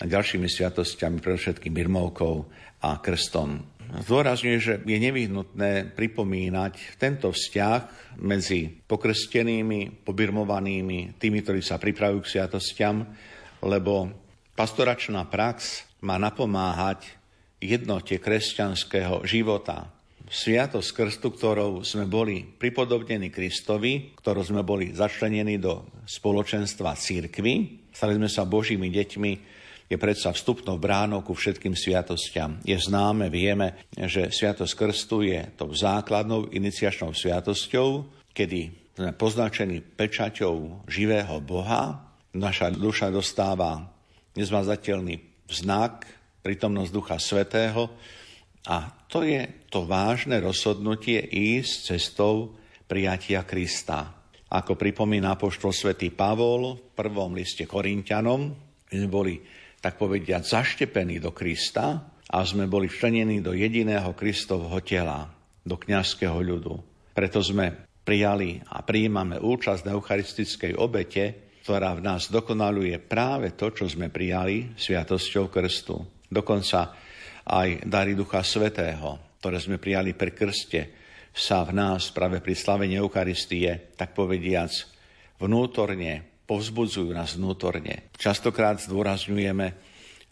[0.02, 2.42] a ďalšími sviatostiami, predovšetkým birmovkou
[2.82, 3.77] a krstom.
[3.88, 12.30] Zdôrazňuje, že je nevyhnutné pripomínať tento vzťah medzi pokrstenými, pobirmovanými, tými, ktorí sa pripravujú k
[12.36, 13.08] sviatostiam,
[13.64, 14.12] lebo
[14.52, 17.08] pastoračná prax má napomáhať
[17.64, 19.88] jednote kresťanského života.
[20.28, 28.12] Sviatosť krstu, ktorou sme boli pripodobnení Kristovi, ktorou sme boli začlenení do spoločenstva církvy, stali
[28.20, 29.32] sme sa Božími deťmi,
[29.88, 32.60] je predsa vstupnou bránou ku všetkým sviatostiam.
[32.60, 38.04] Je známe, vieme, že Sviatosť Krstu je to základnou iniciačnou sviatosťou,
[38.36, 42.04] kedy sme poznačení pečaťou živého Boha,
[42.36, 43.88] naša duša dostáva
[44.36, 46.04] nezmazateľný znak,
[46.44, 47.88] prítomnosť Ducha Svetého
[48.68, 52.52] a to je to vážne rozhodnutie ísť cestou
[52.84, 54.12] prijatia Krista.
[54.48, 58.52] Ako pripomína poštol svätý Pavol v prvom liste Korintianom,
[58.88, 59.36] sme boli,
[59.78, 65.30] tak povediať, zaštepení do Krista a sme boli včlenení do jediného Kristovho tela,
[65.62, 66.74] do kňazského ľudu.
[67.14, 71.24] Preto sme prijali a prijímame účasť na eucharistickej obete,
[71.64, 76.00] ktorá v nás dokonaluje práve to, čo sme prijali sviatosťou krstu.
[76.28, 76.96] Dokonca
[77.48, 80.80] aj dary Ducha Svetého, ktoré sme prijali pri krste,
[81.32, 84.72] sa v nás práve pri slavení Eucharistie, tak povediac,
[85.38, 88.08] vnútorne, povzbudzujú nás vnútorne.
[88.16, 89.76] Častokrát zdôrazňujeme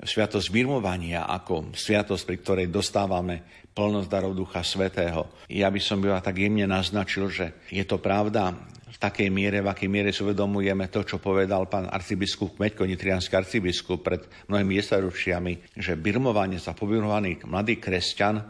[0.00, 3.44] sviatosť birmovania ako sviatosť, pri ktorej dostávame
[3.76, 5.28] plnosť darov Ducha Svetého.
[5.52, 8.56] Ja by som by tak jemne naznačil, že je to pravda
[8.88, 13.36] v takej miere, v akej miere si uvedomujeme to, čo povedal pán arcibiskup Kmeďko, nitrianský
[13.36, 18.40] arcibiskup pred mnohými desaťročiami, že birmovanie sa pobirmovaný mladý kresťan,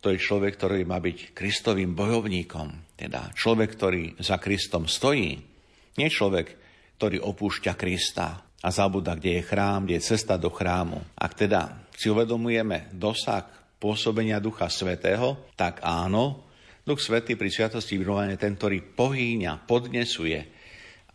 [0.00, 2.96] to je človek, ktorý má byť kristovým bojovníkom.
[2.96, 5.38] Teda človek, ktorý za Kristom stojí.
[6.00, 6.61] Nie človek,
[7.02, 11.02] ktorý opúšťa Krista a zabúda, kde je chrám, kde je cesta do chrámu.
[11.18, 13.42] Ak teda si uvedomujeme dosah
[13.82, 16.46] pôsobenia Ducha Svetého, tak áno,
[16.86, 20.46] Duch Svetý pri sviatosti vyrovania ten, ktorý pohýňa, podnesuje.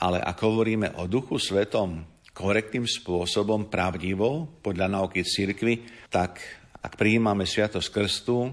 [0.04, 2.04] Ale ak hovoríme o Duchu Svetom
[2.36, 6.44] korektným spôsobom, pravdivo, podľa nauky cirkvy, tak
[6.84, 8.52] ak prijímame sviatosť krstu,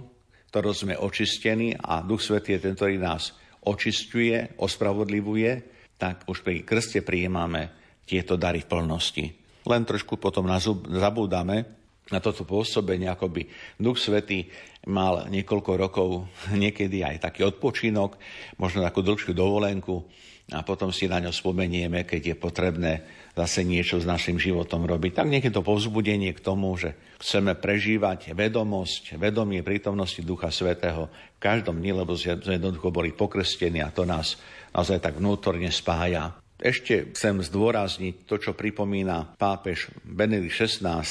[0.54, 3.34] ktorou sme očistení a Duch Svetý je ten, ktorý nás
[3.66, 5.73] očistuje, ospravodlivuje,
[6.04, 7.72] tak už pri krste prijímame
[8.04, 9.24] tieto dary v plnosti.
[9.64, 10.44] Len trošku potom
[10.92, 11.64] zabúdame
[12.12, 13.42] na toto pôsobenie, ako by
[13.80, 14.52] Duch Svetý
[14.84, 18.20] mal niekoľko rokov, niekedy aj taký odpočinok,
[18.60, 20.04] možno takú dlhšiu dovolenku
[20.52, 22.92] a potom si na ňo spomenieme, keď je potrebné
[23.32, 25.16] zase niečo s našim životom robiť.
[25.16, 31.38] Tak niekedy to povzbudenie k tomu, že chceme prežívať vedomosť, vedomie prítomnosti Ducha Svetého v
[31.40, 34.36] každom dni, lebo sme jednoducho boli pokrstení a to nás
[34.74, 36.34] naozaj tak vnútorne spája.
[36.58, 41.06] Ešte chcem zdôrazniť to, čo pripomína pápež Benedikt XVI,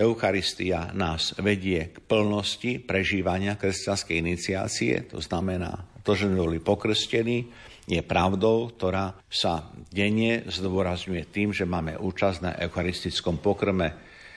[0.00, 7.44] Eucharistia nás vedie k plnosti prežívania kresťanskej iniciácie, to znamená to, že sme boli pokrstení,
[7.90, 13.92] je pravdou, ktorá sa denne zdôrazňuje tým, že máme účasť na eucharistickom pokrme,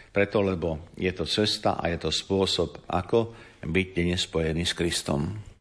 [0.10, 5.53] preto lebo je to cesta a je to spôsob, ako byť denne spojený s Kristom.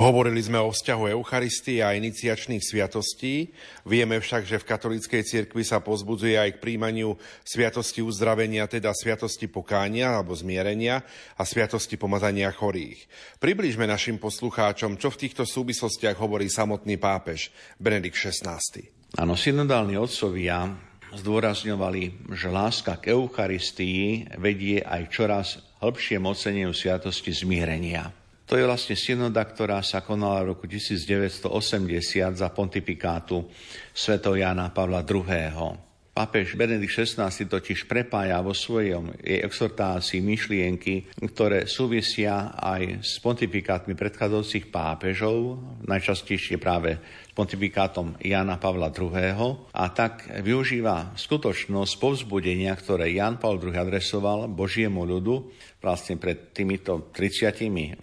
[0.00, 3.52] Hovorili sme o vzťahu Eucharistie a iniciačných sviatostí.
[3.84, 9.44] Vieme však, že v katolíckej cirkvi sa pozbudzuje aj k príjmaniu sviatosti uzdravenia, teda sviatosti
[9.44, 11.04] pokánia alebo zmierenia
[11.36, 12.96] a sviatosti pomazania chorých.
[13.44, 18.56] Približme našim poslucháčom, čo v týchto súvislostiach hovorí samotný pápež Benedikt XVI.
[19.20, 20.80] Áno, synodálni otcovia
[21.12, 28.16] zdôrazňovali, že láska k Eucharistii vedie aj čoraz hĺbšie moceneniu sviatosti zmierenia.
[28.50, 31.46] To je vlastne synoda, ktorá sa konala v roku 1980
[32.34, 33.46] za pontifikátu
[33.94, 34.18] sv.
[34.18, 35.89] Jana Pavla II.
[36.10, 44.74] Pápež Benedikt XVI totiž prepája vo svojom exhortácii myšlienky, ktoré súvisia aj s pontifikátmi predchádzajúcich
[44.74, 49.70] pápežov, najčastejšie práve s pontifikátom Jana Pavla II.
[49.70, 55.46] A tak využíva skutočnosť povzbudenia, ktoré Jan Pavel II adresoval Božiemu ľudu
[55.78, 58.02] vlastne pred týmito 30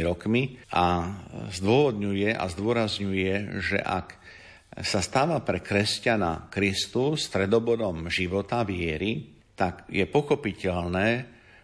[0.00, 1.12] rokmi a
[1.52, 4.23] zdôvodňuje a zdôrazňuje, že ak
[4.74, 9.22] sa stáva pre kresťana Kristus stredobodom života viery,
[9.54, 11.08] tak je pochopiteľné,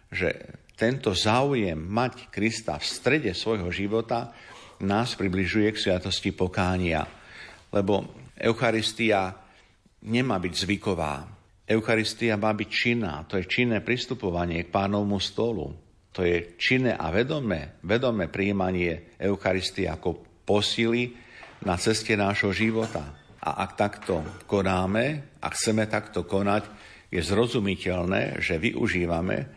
[0.07, 0.31] že
[0.79, 4.31] tento záujem mať Krista v strede svojho života
[4.81, 7.03] nás približuje k sviatosti pokánia.
[7.69, 9.35] Lebo Eucharistia
[10.07, 11.15] nemá byť zvyková.
[11.67, 13.21] Eucharistia má byť činná.
[13.29, 15.69] To je činné pristupovanie k pánovmu stolu.
[16.11, 21.15] To je činné a vedomé, vedomé príjmanie Eucharistie ako posily,
[21.65, 23.05] na ceste nášho života.
[23.41, 26.69] A ak takto konáme, a chceme takto konať,
[27.11, 29.49] je zrozumiteľné, že využívame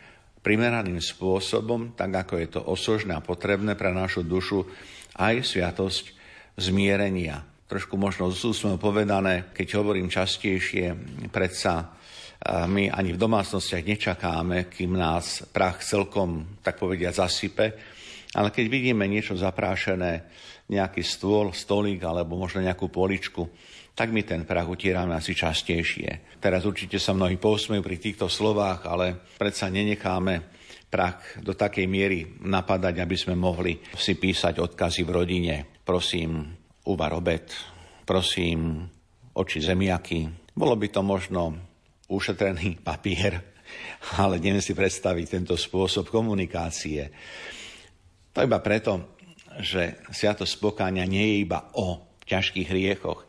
[0.45, 4.65] primeraným spôsobom, tak ako je to osožné a potrebné pre našu dušu,
[5.17, 6.05] aj sviatosť
[6.61, 7.45] zmierenia.
[7.65, 10.93] Trošku možno z úsmev povedané, keď hovorím častejšie,
[11.33, 11.97] predsa
[12.45, 17.73] my ani v domácnostiach nečakáme, kým nás prach celkom, tak povedia, zasype,
[18.37, 20.29] ale keď vidíme niečo zaprášené,
[20.69, 23.49] nejaký stôl, stolík alebo možno nejakú poličku,
[23.95, 26.39] tak my ten prach utierame asi častejšie.
[26.43, 30.51] Teraz určite sa mnohí posmejú pri týchto slovách, ale predsa nenecháme
[30.91, 35.55] prach do takej miery napadať, aby sme mohli si písať odkazy v rodine.
[35.87, 36.55] Prosím,
[36.91, 37.51] uvar obed,
[38.03, 38.83] prosím,
[39.35, 40.27] oči zemiaky.
[40.55, 41.43] Bolo by to možno
[42.11, 43.43] ušetrený papier,
[44.19, 47.11] ale neviem si predstaviť tento spôsob komunikácie.
[48.35, 49.14] To iba preto,
[49.61, 53.27] že sviatosť pokáňa nie je iba o ťažkých hriechoch.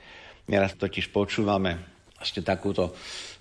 [0.48, 1.82] Neraz totiž počúvame
[2.16, 2.96] vlastne takúto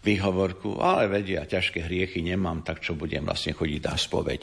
[0.05, 4.43] výhovorku, ale vedia, ťažké hriechy nemám, tak čo budem vlastne chodiť na spoveď.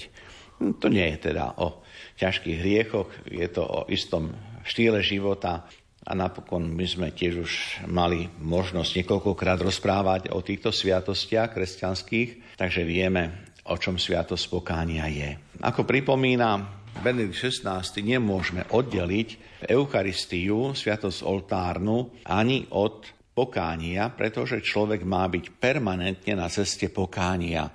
[0.57, 1.85] Hm, to nie je teda o
[2.17, 4.33] ťažkých hriechoch, je to o istom
[4.65, 5.69] štýle života
[6.01, 7.53] a napokon my sme tiež už
[7.85, 15.37] mali možnosť niekoľkokrát rozprávať o týchto sviatostiach kresťanských, takže vieme, o čom sviatosť pokánia je.
[15.61, 25.23] Ako pripomína Benedikt XVI nemôžeme oddeliť Eucharistiu, sviatosť oltárnu, ani od pokánia, pretože človek má
[25.31, 27.71] byť permanentne na ceste pokánia.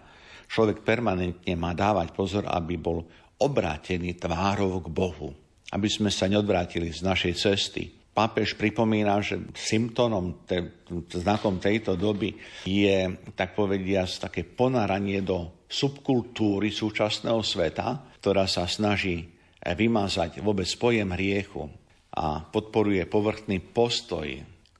[0.47, 3.03] Človek permanentne má dávať pozor, aby bol
[3.41, 5.33] obrátený tvárov k Bohu,
[5.73, 7.83] aby sme sa neodvrátili z našej cesty.
[8.17, 12.33] Pápež pripomína, že symptómom, te, znakom tejto doby
[12.65, 19.27] je, tak povediať, také ponáranie do subkultúry súčasného sveta, ktorá sa snaží
[19.63, 21.67] vymazať vôbec pojem hriechu
[22.15, 24.27] a podporuje povrchný postoj,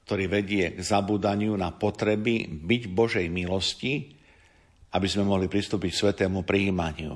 [0.07, 4.15] ktorý vedie k zabúdaniu na potreby byť Božej milosti,
[4.95, 7.15] aby sme mohli pristúpiť k svetému príjmaniu.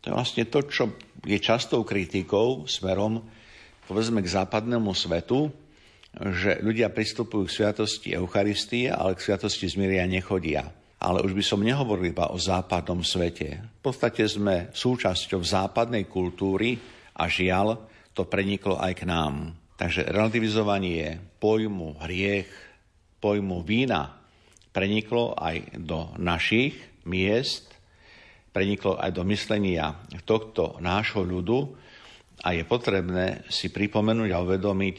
[0.00, 3.20] To je vlastne to, čo je častou kritikou smerom
[3.86, 5.46] povedzme k západnému svetu,
[6.16, 10.66] že ľudia pristupujú k sviatosti Eucharistie, ale k sviatosti zmieria nechodia.
[10.96, 13.60] Ale už by som nehovoril iba o západnom svete.
[13.80, 16.80] V podstate sme súčasťou západnej kultúry
[17.20, 17.76] a žiaľ,
[18.16, 19.52] to preniklo aj k nám.
[19.76, 22.48] Takže relativizovanie pojmu hriech,
[23.20, 24.16] pojmu vína
[24.72, 27.76] preniklo aj do našich miest,
[28.56, 31.76] preniklo aj do myslenia tohto nášho ľudu
[32.40, 34.96] a je potrebné si pripomenúť a uvedomiť,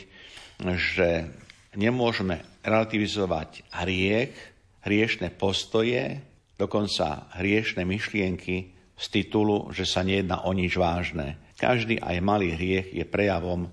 [0.77, 1.29] že
[1.77, 4.56] nemôžeme relativizovať hriech,
[4.87, 6.23] hriešne postoje,
[6.55, 11.35] dokonca hriešne myšlienky z titulu, že sa nejedná o nič vážne.
[11.59, 13.67] Každý aj malý hriech je prejavom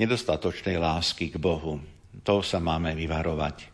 [0.00, 1.78] nedostatočnej lásky k Bohu.
[2.24, 3.68] To sa máme vyvarovať.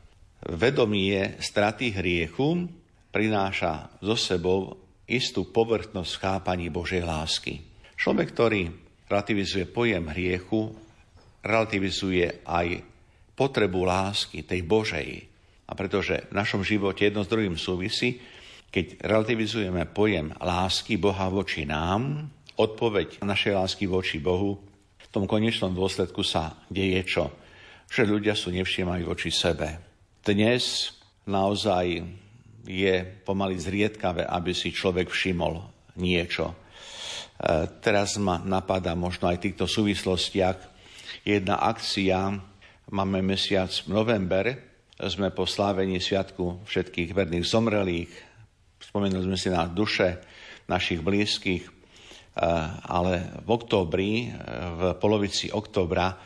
[0.59, 2.67] Vedomie straty hriechu
[3.15, 4.75] prináša so sebou
[5.07, 7.63] istú povrchnosť chápaní Božej lásky.
[7.95, 8.63] Človek, ktorý
[9.07, 10.75] relativizuje pojem hriechu,
[11.47, 12.83] relativizuje aj
[13.39, 15.32] potrebu lásky, tej Božej,
[15.73, 18.21] a pretože v našom živote jedno s druhým súvisí,
[18.69, 22.29] keď relativizujeme pojem lásky Boha voči nám,
[22.61, 24.61] odpoveď našej lásky voči Bohu,
[25.13, 27.29] tom konečnom dôsledku sa deje čo?
[27.93, 29.77] Že ľudia sú nevšímajú voči sebe.
[30.25, 30.97] Dnes
[31.29, 32.01] naozaj
[32.65, 32.95] je
[33.29, 35.61] pomaly zriedkavé, aby si človek všimol
[36.01, 36.49] niečo.
[36.49, 36.57] E,
[37.85, 40.57] teraz ma napadá možno aj v týchto súvislostiach
[41.29, 42.33] jedna akcia,
[42.89, 44.72] máme mesiac november,
[45.11, 48.13] sme po slávení Sviatku všetkých verných zomrelých,
[48.79, 50.23] spomenuli sme si na duše
[50.71, 51.83] našich blízkych,
[52.33, 54.33] Eh, ale v októbri, eh,
[54.73, 56.17] v polovici októbra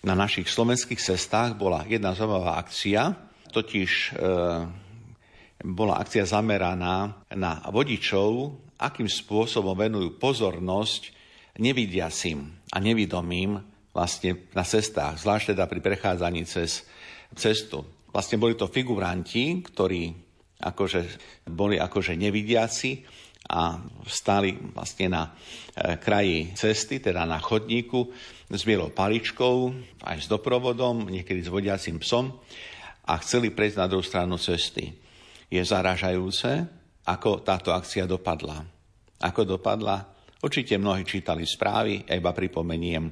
[0.00, 3.12] na našich slovenských cestách bola jedna zaujímavá akcia,
[3.52, 4.64] totiž eh,
[5.60, 11.12] bola akcia zameraná na vodičov, akým spôsobom venujú pozornosť
[11.60, 13.60] nevidiacim a nevidomým
[13.92, 16.88] vlastne na cestách, zvlášť teda pri prechádzaní cez
[17.36, 17.84] cestu.
[18.10, 20.10] Vlastne boli to figuranti, ktorí
[20.60, 21.00] akože,
[21.48, 23.06] boli akože nevidiaci,
[23.50, 28.06] a stáli vlastne na e, kraji cesty, teda na chodníku
[28.46, 29.74] s bielou paličkou,
[30.06, 32.30] aj s doprovodom, niekedy s vodiacim psom
[33.10, 34.94] a chceli prejsť na druhú stranu cesty.
[35.50, 36.62] Je zaražajúce,
[37.10, 38.62] ako táto akcia dopadla.
[39.18, 40.06] Ako dopadla?
[40.40, 43.10] Určite mnohí čítali správy, iba pripomeniem.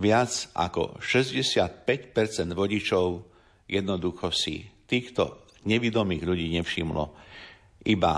[0.00, 3.35] Viac ako 65% vodičov
[3.66, 7.04] jednoducho si týchto nevidomých ľudí nevšimlo.
[7.86, 8.14] Iba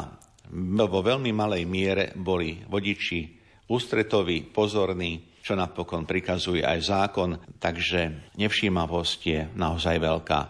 [0.88, 3.36] vo veľmi malej miere boli vodiči
[3.68, 7.30] ústretoví, pozorní, čo napokon prikazuje aj zákon,
[7.61, 10.40] takže nevšímavosť je naozaj veľká.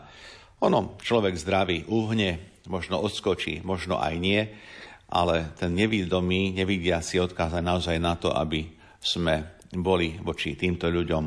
[0.66, 4.42] Ono, človek zdravý uhne, možno odskočí, možno aj nie,
[5.08, 8.66] ale ten nevidomý, nevidia si odkázať naozaj na to, aby
[8.98, 11.24] sme boli voči týmto ľuďom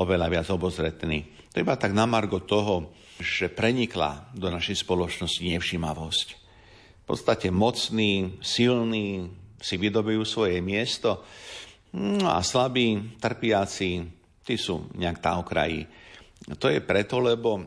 [0.00, 1.50] oveľa viac obozretní.
[1.52, 6.42] To iba tak na margo toho, že prenikla do našej spoločnosti nevšímavosť
[7.02, 9.26] v podstate mocní, silní
[9.58, 11.26] si vydobujú svoje miesto
[11.98, 14.06] no a slabí, trpiaci,
[14.46, 15.82] tí sú nejak na okraji.
[16.58, 17.62] To je preto, lebo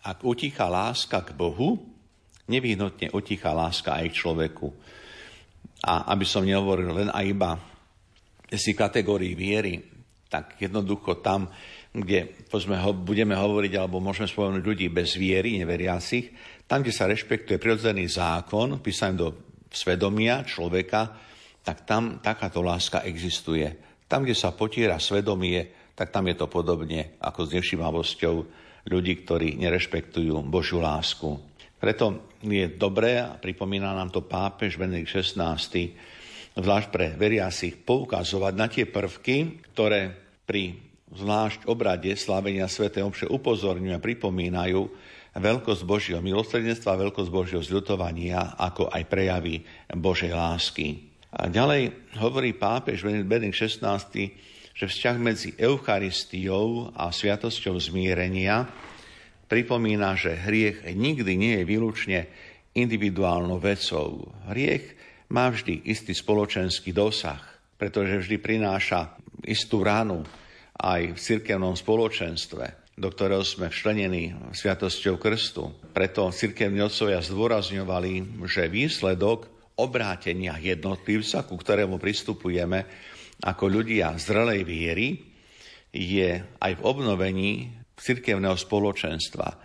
[0.00, 1.76] ak utícha láska k Bohu,
[2.48, 4.68] nevyhnutne utícha láska aj k človeku.
[5.84, 7.56] A aby som nehovoril len a iba
[8.52, 9.80] si kategórii viery,
[10.28, 11.48] tak jednoducho tam,
[11.90, 16.30] kde pozme, ho, budeme hovoriť, alebo môžeme spomenúť ľudí bez viery, neveriacich,
[16.70, 19.28] tam, kde sa rešpektuje prirodzený zákon, písaný do
[19.66, 21.10] svedomia človeka,
[21.66, 23.66] tak tam takáto láska existuje.
[24.06, 28.34] Tam, kde sa potiera svedomie, tak tam je to podobne ako s nevšimavosťou
[28.86, 31.26] ľudí, ktorí nerešpektujú Božiu lásku.
[31.80, 35.58] Preto je dobré, a pripomína nám to pápež Benedikt XVI,
[36.54, 40.12] zvlášť pre veriacich, poukazovať na tie prvky, ktoré
[40.46, 42.90] pri zvlášť obrade slávenia Sv.
[42.90, 44.80] Omše upozorňujú a pripomínajú,
[45.30, 49.62] veľkosť Božieho milosrdenstva, veľkosť Božieho zľutovania, ako aj prejavy
[49.94, 51.14] Božej lásky.
[51.30, 54.02] A ďalej hovorí pápež Benedikt XVI,
[54.74, 58.66] že vzťah medzi Eucharistiou a sviatosťou zmierenia
[59.46, 62.18] pripomína, že hriech nikdy nie je výlučne
[62.74, 64.30] individuálnou vecou.
[64.50, 64.94] Hriech
[65.30, 67.42] má vždy istý spoločenský dosah,
[67.78, 69.14] pretože vždy prináša
[69.46, 70.26] istú ránu
[70.80, 75.72] aj v cirkevnom spoločenstve do ktorého sme včlenení sviatosťou krstu.
[75.96, 79.48] Preto cirkevní otcovia zdôrazňovali, že výsledok
[79.80, 82.84] obrátenia jednotlivca, ku ktorému pristupujeme
[83.40, 85.08] ako ľudia zrelej viery,
[85.96, 89.56] je aj v obnovení cirkevného spoločenstva.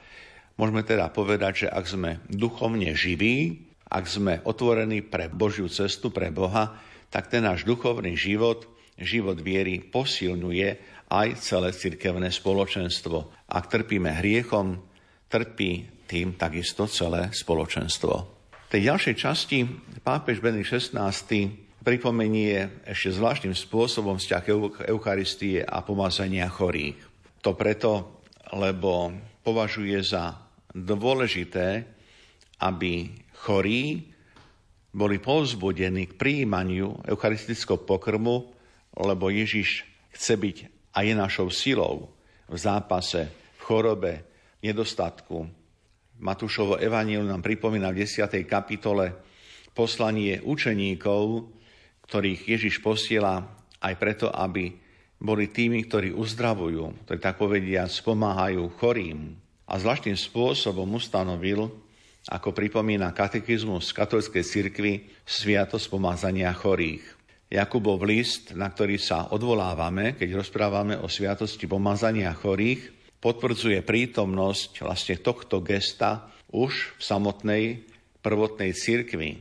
[0.55, 6.31] Môžeme teda povedať, že ak sme duchovne živí, ak sme otvorení pre Božiu cestu, pre
[6.31, 6.79] Boha,
[7.11, 8.63] tak ten náš duchovný život,
[8.95, 13.47] život viery posilňuje aj celé cirkevné spoločenstvo.
[13.51, 14.81] Ak trpíme hriechom,
[15.29, 18.13] trpí tým takisto celé spoločenstvo.
[18.65, 19.57] V tej ďalšej časti
[20.01, 21.13] pápež Benedikt XVI
[21.85, 24.43] pripomenie ešte zvláštnym spôsobom vzťah
[24.89, 26.97] Eucharistie a pomazania chorých.
[27.45, 28.21] To preto,
[28.57, 29.13] lebo
[29.45, 30.33] považuje za
[30.73, 31.85] dôležité,
[32.65, 33.13] aby
[33.45, 34.09] chorí
[34.89, 38.49] boli povzbudení k príjmaniu eucharistického pokrmu,
[38.97, 39.85] lebo Ježiš
[40.15, 40.57] chce byť
[40.95, 42.07] a je našou silou
[42.47, 43.27] v zápase,
[43.59, 44.13] v chorobe,
[44.63, 45.43] nedostatku.
[46.23, 48.31] Matúšovo evanílium nám pripomína v 10.
[48.47, 49.11] kapitole
[49.75, 51.51] poslanie učeníkov,
[52.07, 53.43] ktorých Ježiš posiela
[53.83, 54.71] aj preto, aby
[55.19, 59.35] boli tými, ktorí uzdravujú, ktorí tak povediať pomáhajú chorým.
[59.67, 61.67] A zvláštnym spôsobom ustanovil,
[62.29, 64.93] ako pripomína katechizmus katolskej cirkvi,
[65.25, 67.14] sviatosť pomazania chorých.
[67.45, 75.15] Jakubov list, na ktorý sa odvolávame, keď rozprávame o sviatosti pomazania chorých, potvrdzuje prítomnosť vlastne
[75.21, 77.63] tohto gesta už v samotnej
[78.25, 79.37] prvotnej cirkvi.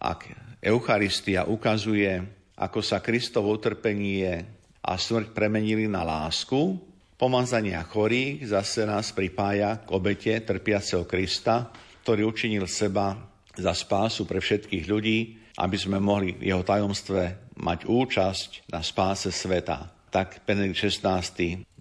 [0.00, 0.28] Ak
[0.60, 2.20] Eucharistia ukazuje,
[2.58, 4.42] ako sa Kristovo utrpenie
[4.82, 6.76] a smrť premenili na lásku.
[7.18, 11.70] Pomazania chorých zase nás pripája k obete trpiaceho Krista,
[12.02, 13.14] ktorý učinil seba
[13.58, 19.34] za spásu pre všetkých ľudí, aby sme mohli v jeho tajomstve mať účasť na spáse
[19.34, 19.90] sveta.
[20.14, 21.20] Tak Benedikt XVI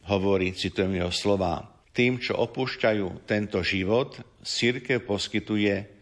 [0.09, 5.97] hovorí, citujem jeho slova, tým, čo opúšťajú tento život, církev poskytuje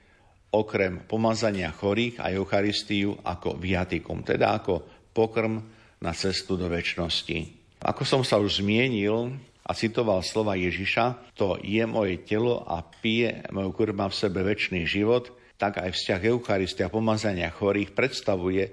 [0.55, 5.59] okrem pomazania chorých a Eucharistiu ako viatikum, teda ako pokrm
[5.99, 7.37] na cestu do väčšnosti.
[7.83, 13.47] Ako som sa už zmienil a citoval slova Ježiša, to je moje telo a pije
[13.51, 18.63] moju kurba v sebe väčší život, tak aj vzťah Eucharistia a pomazania chorých predstavuje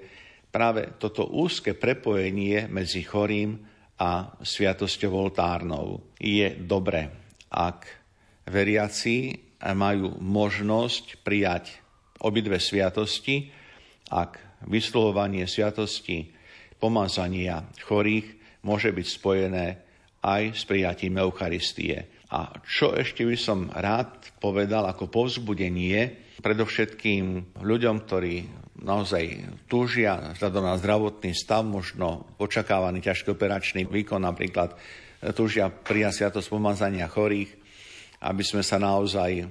[0.53, 3.57] práve toto úzke prepojenie medzi chorým
[3.97, 6.13] a sviatosťou oltárnou.
[6.19, 7.09] Je dobre,
[7.49, 7.87] ak
[8.45, 9.39] veriaci
[9.71, 11.79] majú možnosť prijať
[12.19, 13.49] obidve sviatosti,
[14.11, 16.35] ak vysluhovanie sviatosti
[16.77, 18.27] pomazania chorých
[18.67, 19.65] môže byť spojené
[20.23, 22.12] aj s prijatím Eucharistie.
[22.33, 24.09] A čo ešte by som rád
[24.41, 28.49] povedal ako povzbudenie, predovšetkým ľuďom, ktorí
[28.81, 34.73] naozaj túžia vzhľadom na zdravotný stav, možno očakávaný ťažký operačný výkon, napríklad
[35.37, 37.53] túžia prijať sviatosť pomazania chorých,
[38.25, 39.45] aby sme sa naozaj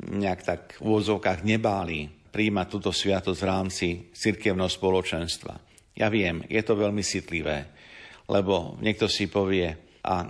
[0.00, 5.54] nejak tak v úvodzovkách nebáli príjmať túto sviatosť v rámci cirkevného spoločenstva.
[6.00, 7.80] Ja viem, je to veľmi citlivé
[8.30, 9.74] lebo niekto si povie,
[10.06, 10.22] a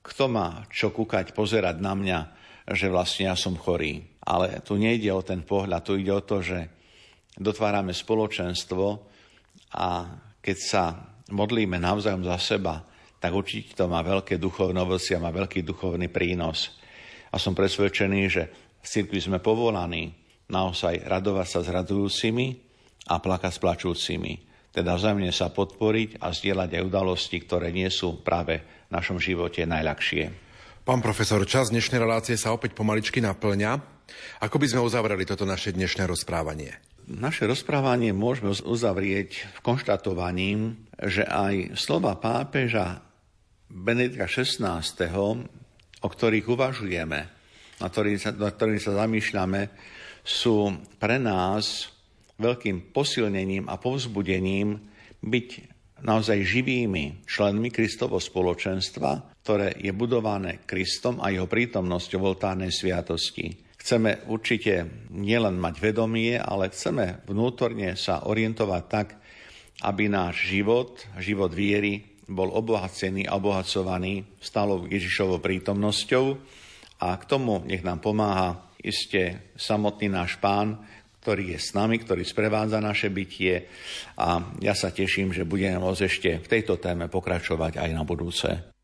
[0.00, 2.18] kto má čo kúkať, pozerať na mňa,
[2.70, 4.04] že vlastne ja som chorý.
[4.24, 6.68] Ale tu nejde o ten pohľad, tu ide o to, že
[7.36, 8.86] dotvárame spoločenstvo
[9.76, 9.88] a
[10.40, 10.84] keď sa
[11.30, 12.84] modlíme navzájom za seba,
[13.20, 16.80] tak určite to má veľké duchovné ovoci a má veľký duchovný prínos.
[17.30, 18.42] A som presvedčený, že
[18.80, 20.16] v cirkvi sme povolaní
[20.48, 22.46] naozaj radovať sa s radujúcimi
[23.12, 24.32] a plakať s plačúcimi
[24.70, 30.50] teda vzájomne sa podporiť a zdieľať aj udalosti, ktoré nie sú práve našom živote najľahšie.
[30.82, 33.78] Pán profesor, čas dnešnej relácie sa opäť pomaličky naplňa.
[34.42, 36.74] Ako by sme uzavreli toto naše dnešné rozprávanie?
[37.06, 43.02] Naše rozprávanie môžeme uzavrieť v konštatovaním, že aj slova pápeža
[43.70, 44.82] Benedika XVI,
[46.02, 47.20] o ktorých uvažujeme,
[47.78, 49.70] na ktorých sa, na ktorých sa zamýšľame,
[50.26, 51.94] sú pre nás
[52.42, 54.82] veľkým posilnením a povzbudením
[55.22, 55.69] byť
[56.02, 63.70] naozaj živými členmi Kristovo spoločenstva, ktoré je budované Kristom a jeho prítomnosťou v oltárnej sviatosti.
[63.80, 69.16] Chceme určite nielen mať vedomie, ale chceme vnútorne sa orientovať tak,
[69.80, 76.24] aby náš život, život viery, bol obohacený a obohacovaný stálou Ježišovou prítomnosťou
[77.02, 80.78] a k tomu nech nám pomáha iste samotný náš pán,
[81.20, 83.68] ktorý je s nami, ktorý sprevádza naše bytie
[84.16, 88.79] a ja sa teším, že budeme môcť ešte v tejto téme pokračovať aj na budúce.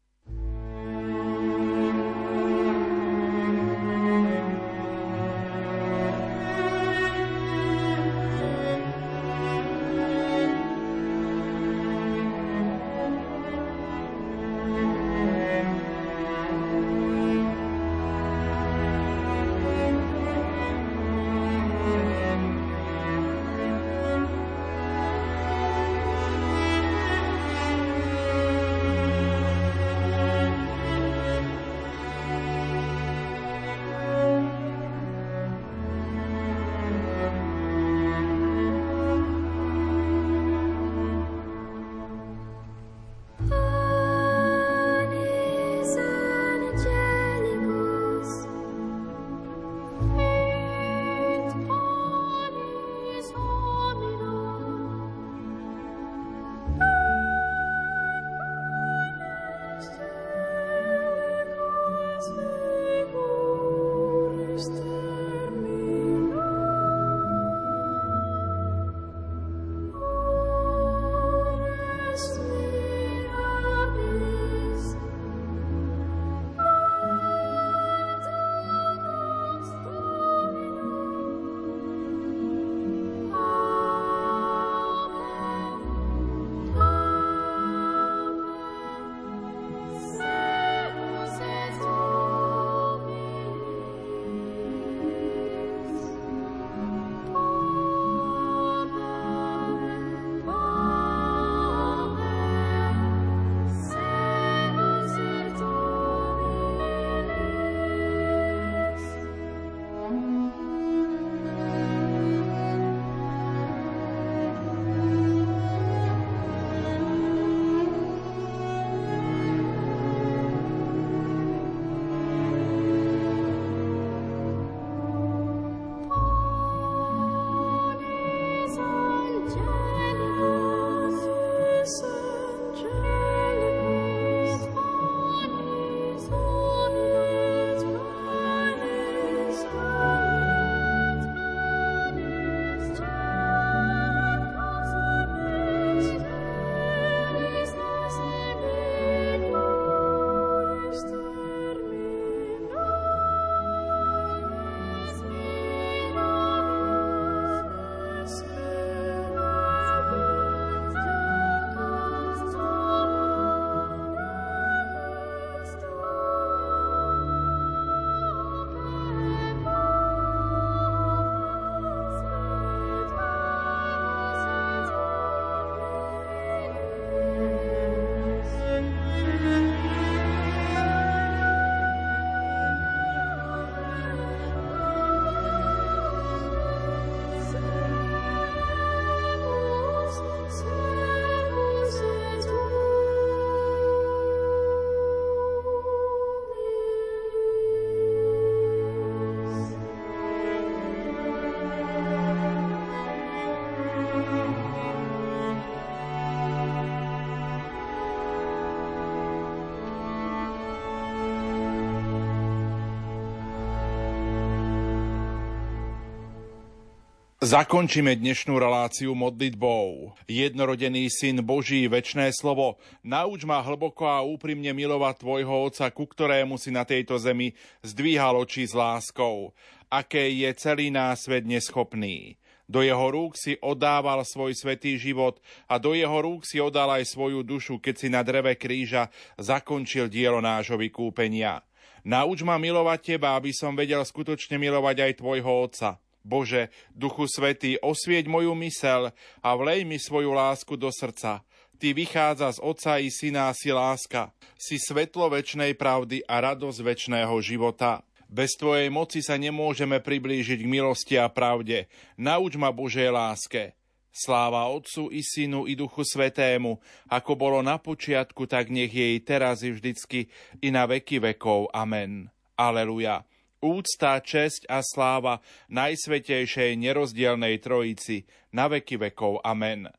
[217.46, 220.18] Zakončíme dnešnú reláciu modlitbou.
[220.26, 222.74] Jednorodený syn Boží, väčné slovo,
[223.06, 227.54] nauč ma hlboko a úprimne milovať Tvojho Otca, ku ktorému si na tejto zemi
[227.86, 229.54] zdvíhal oči s láskou,
[229.86, 232.34] aké je celý nás svet neschopný.
[232.66, 235.38] Do jeho rúk si oddával svoj svetý život
[235.70, 239.06] a do jeho rúk si oddal aj svoju dušu, keď si na dreve kríža
[239.38, 241.62] zakončil dielo nášho vykúpenia.
[242.02, 246.02] Nauč ma milovať Teba, aby som vedel skutočne milovať aj Tvojho Otca.
[246.26, 251.46] Bože, Duchu Svetý, osvieť moju mysel a vlej mi svoju lásku do srdca.
[251.78, 254.34] Ty vychádza z Otca i Syna si láska.
[254.58, 258.02] Si svetlo väčšnej pravdy a radosť väčšného života.
[258.26, 261.86] Bez Tvojej moci sa nemôžeme priblížiť k milosti a pravde.
[262.18, 263.76] Nauč ma Božej láske.
[264.10, 266.80] Sláva Otcu i Synu i Duchu Svetému,
[267.12, 270.32] ako bolo na počiatku, tak nech jej teraz i vždycky
[270.64, 271.68] i na veky vekov.
[271.76, 272.32] Amen.
[272.56, 273.28] Aleluja
[273.66, 275.42] úcta, česť a sláva
[275.74, 278.22] Najsvetejšej nerozdielnej Trojici
[278.54, 279.42] na veky vekov.
[279.42, 279.90] Amen.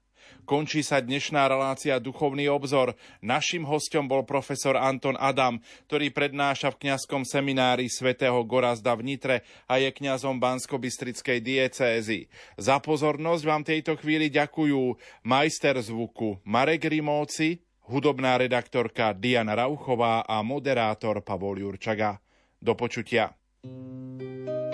[0.48, 2.96] Končí sa dnešná relácia Duchovný obzor.
[3.20, 5.60] Našim hostom bol profesor Anton Adam,
[5.92, 9.38] ktorý prednáša v kňazskom seminári svätého Gorazda v Nitre
[9.68, 12.32] a je kňazom Bansko-Bystrickej diecézy.
[12.56, 14.96] Za pozornosť vám tejto chvíli ďakujú
[15.28, 17.60] majster zvuku Marek Rimóci,
[17.92, 22.24] hudobná redaktorka Diana Rauchová a moderátor Pavol Jurčaga.
[22.58, 23.37] Do počutia.
[23.64, 24.67] thank you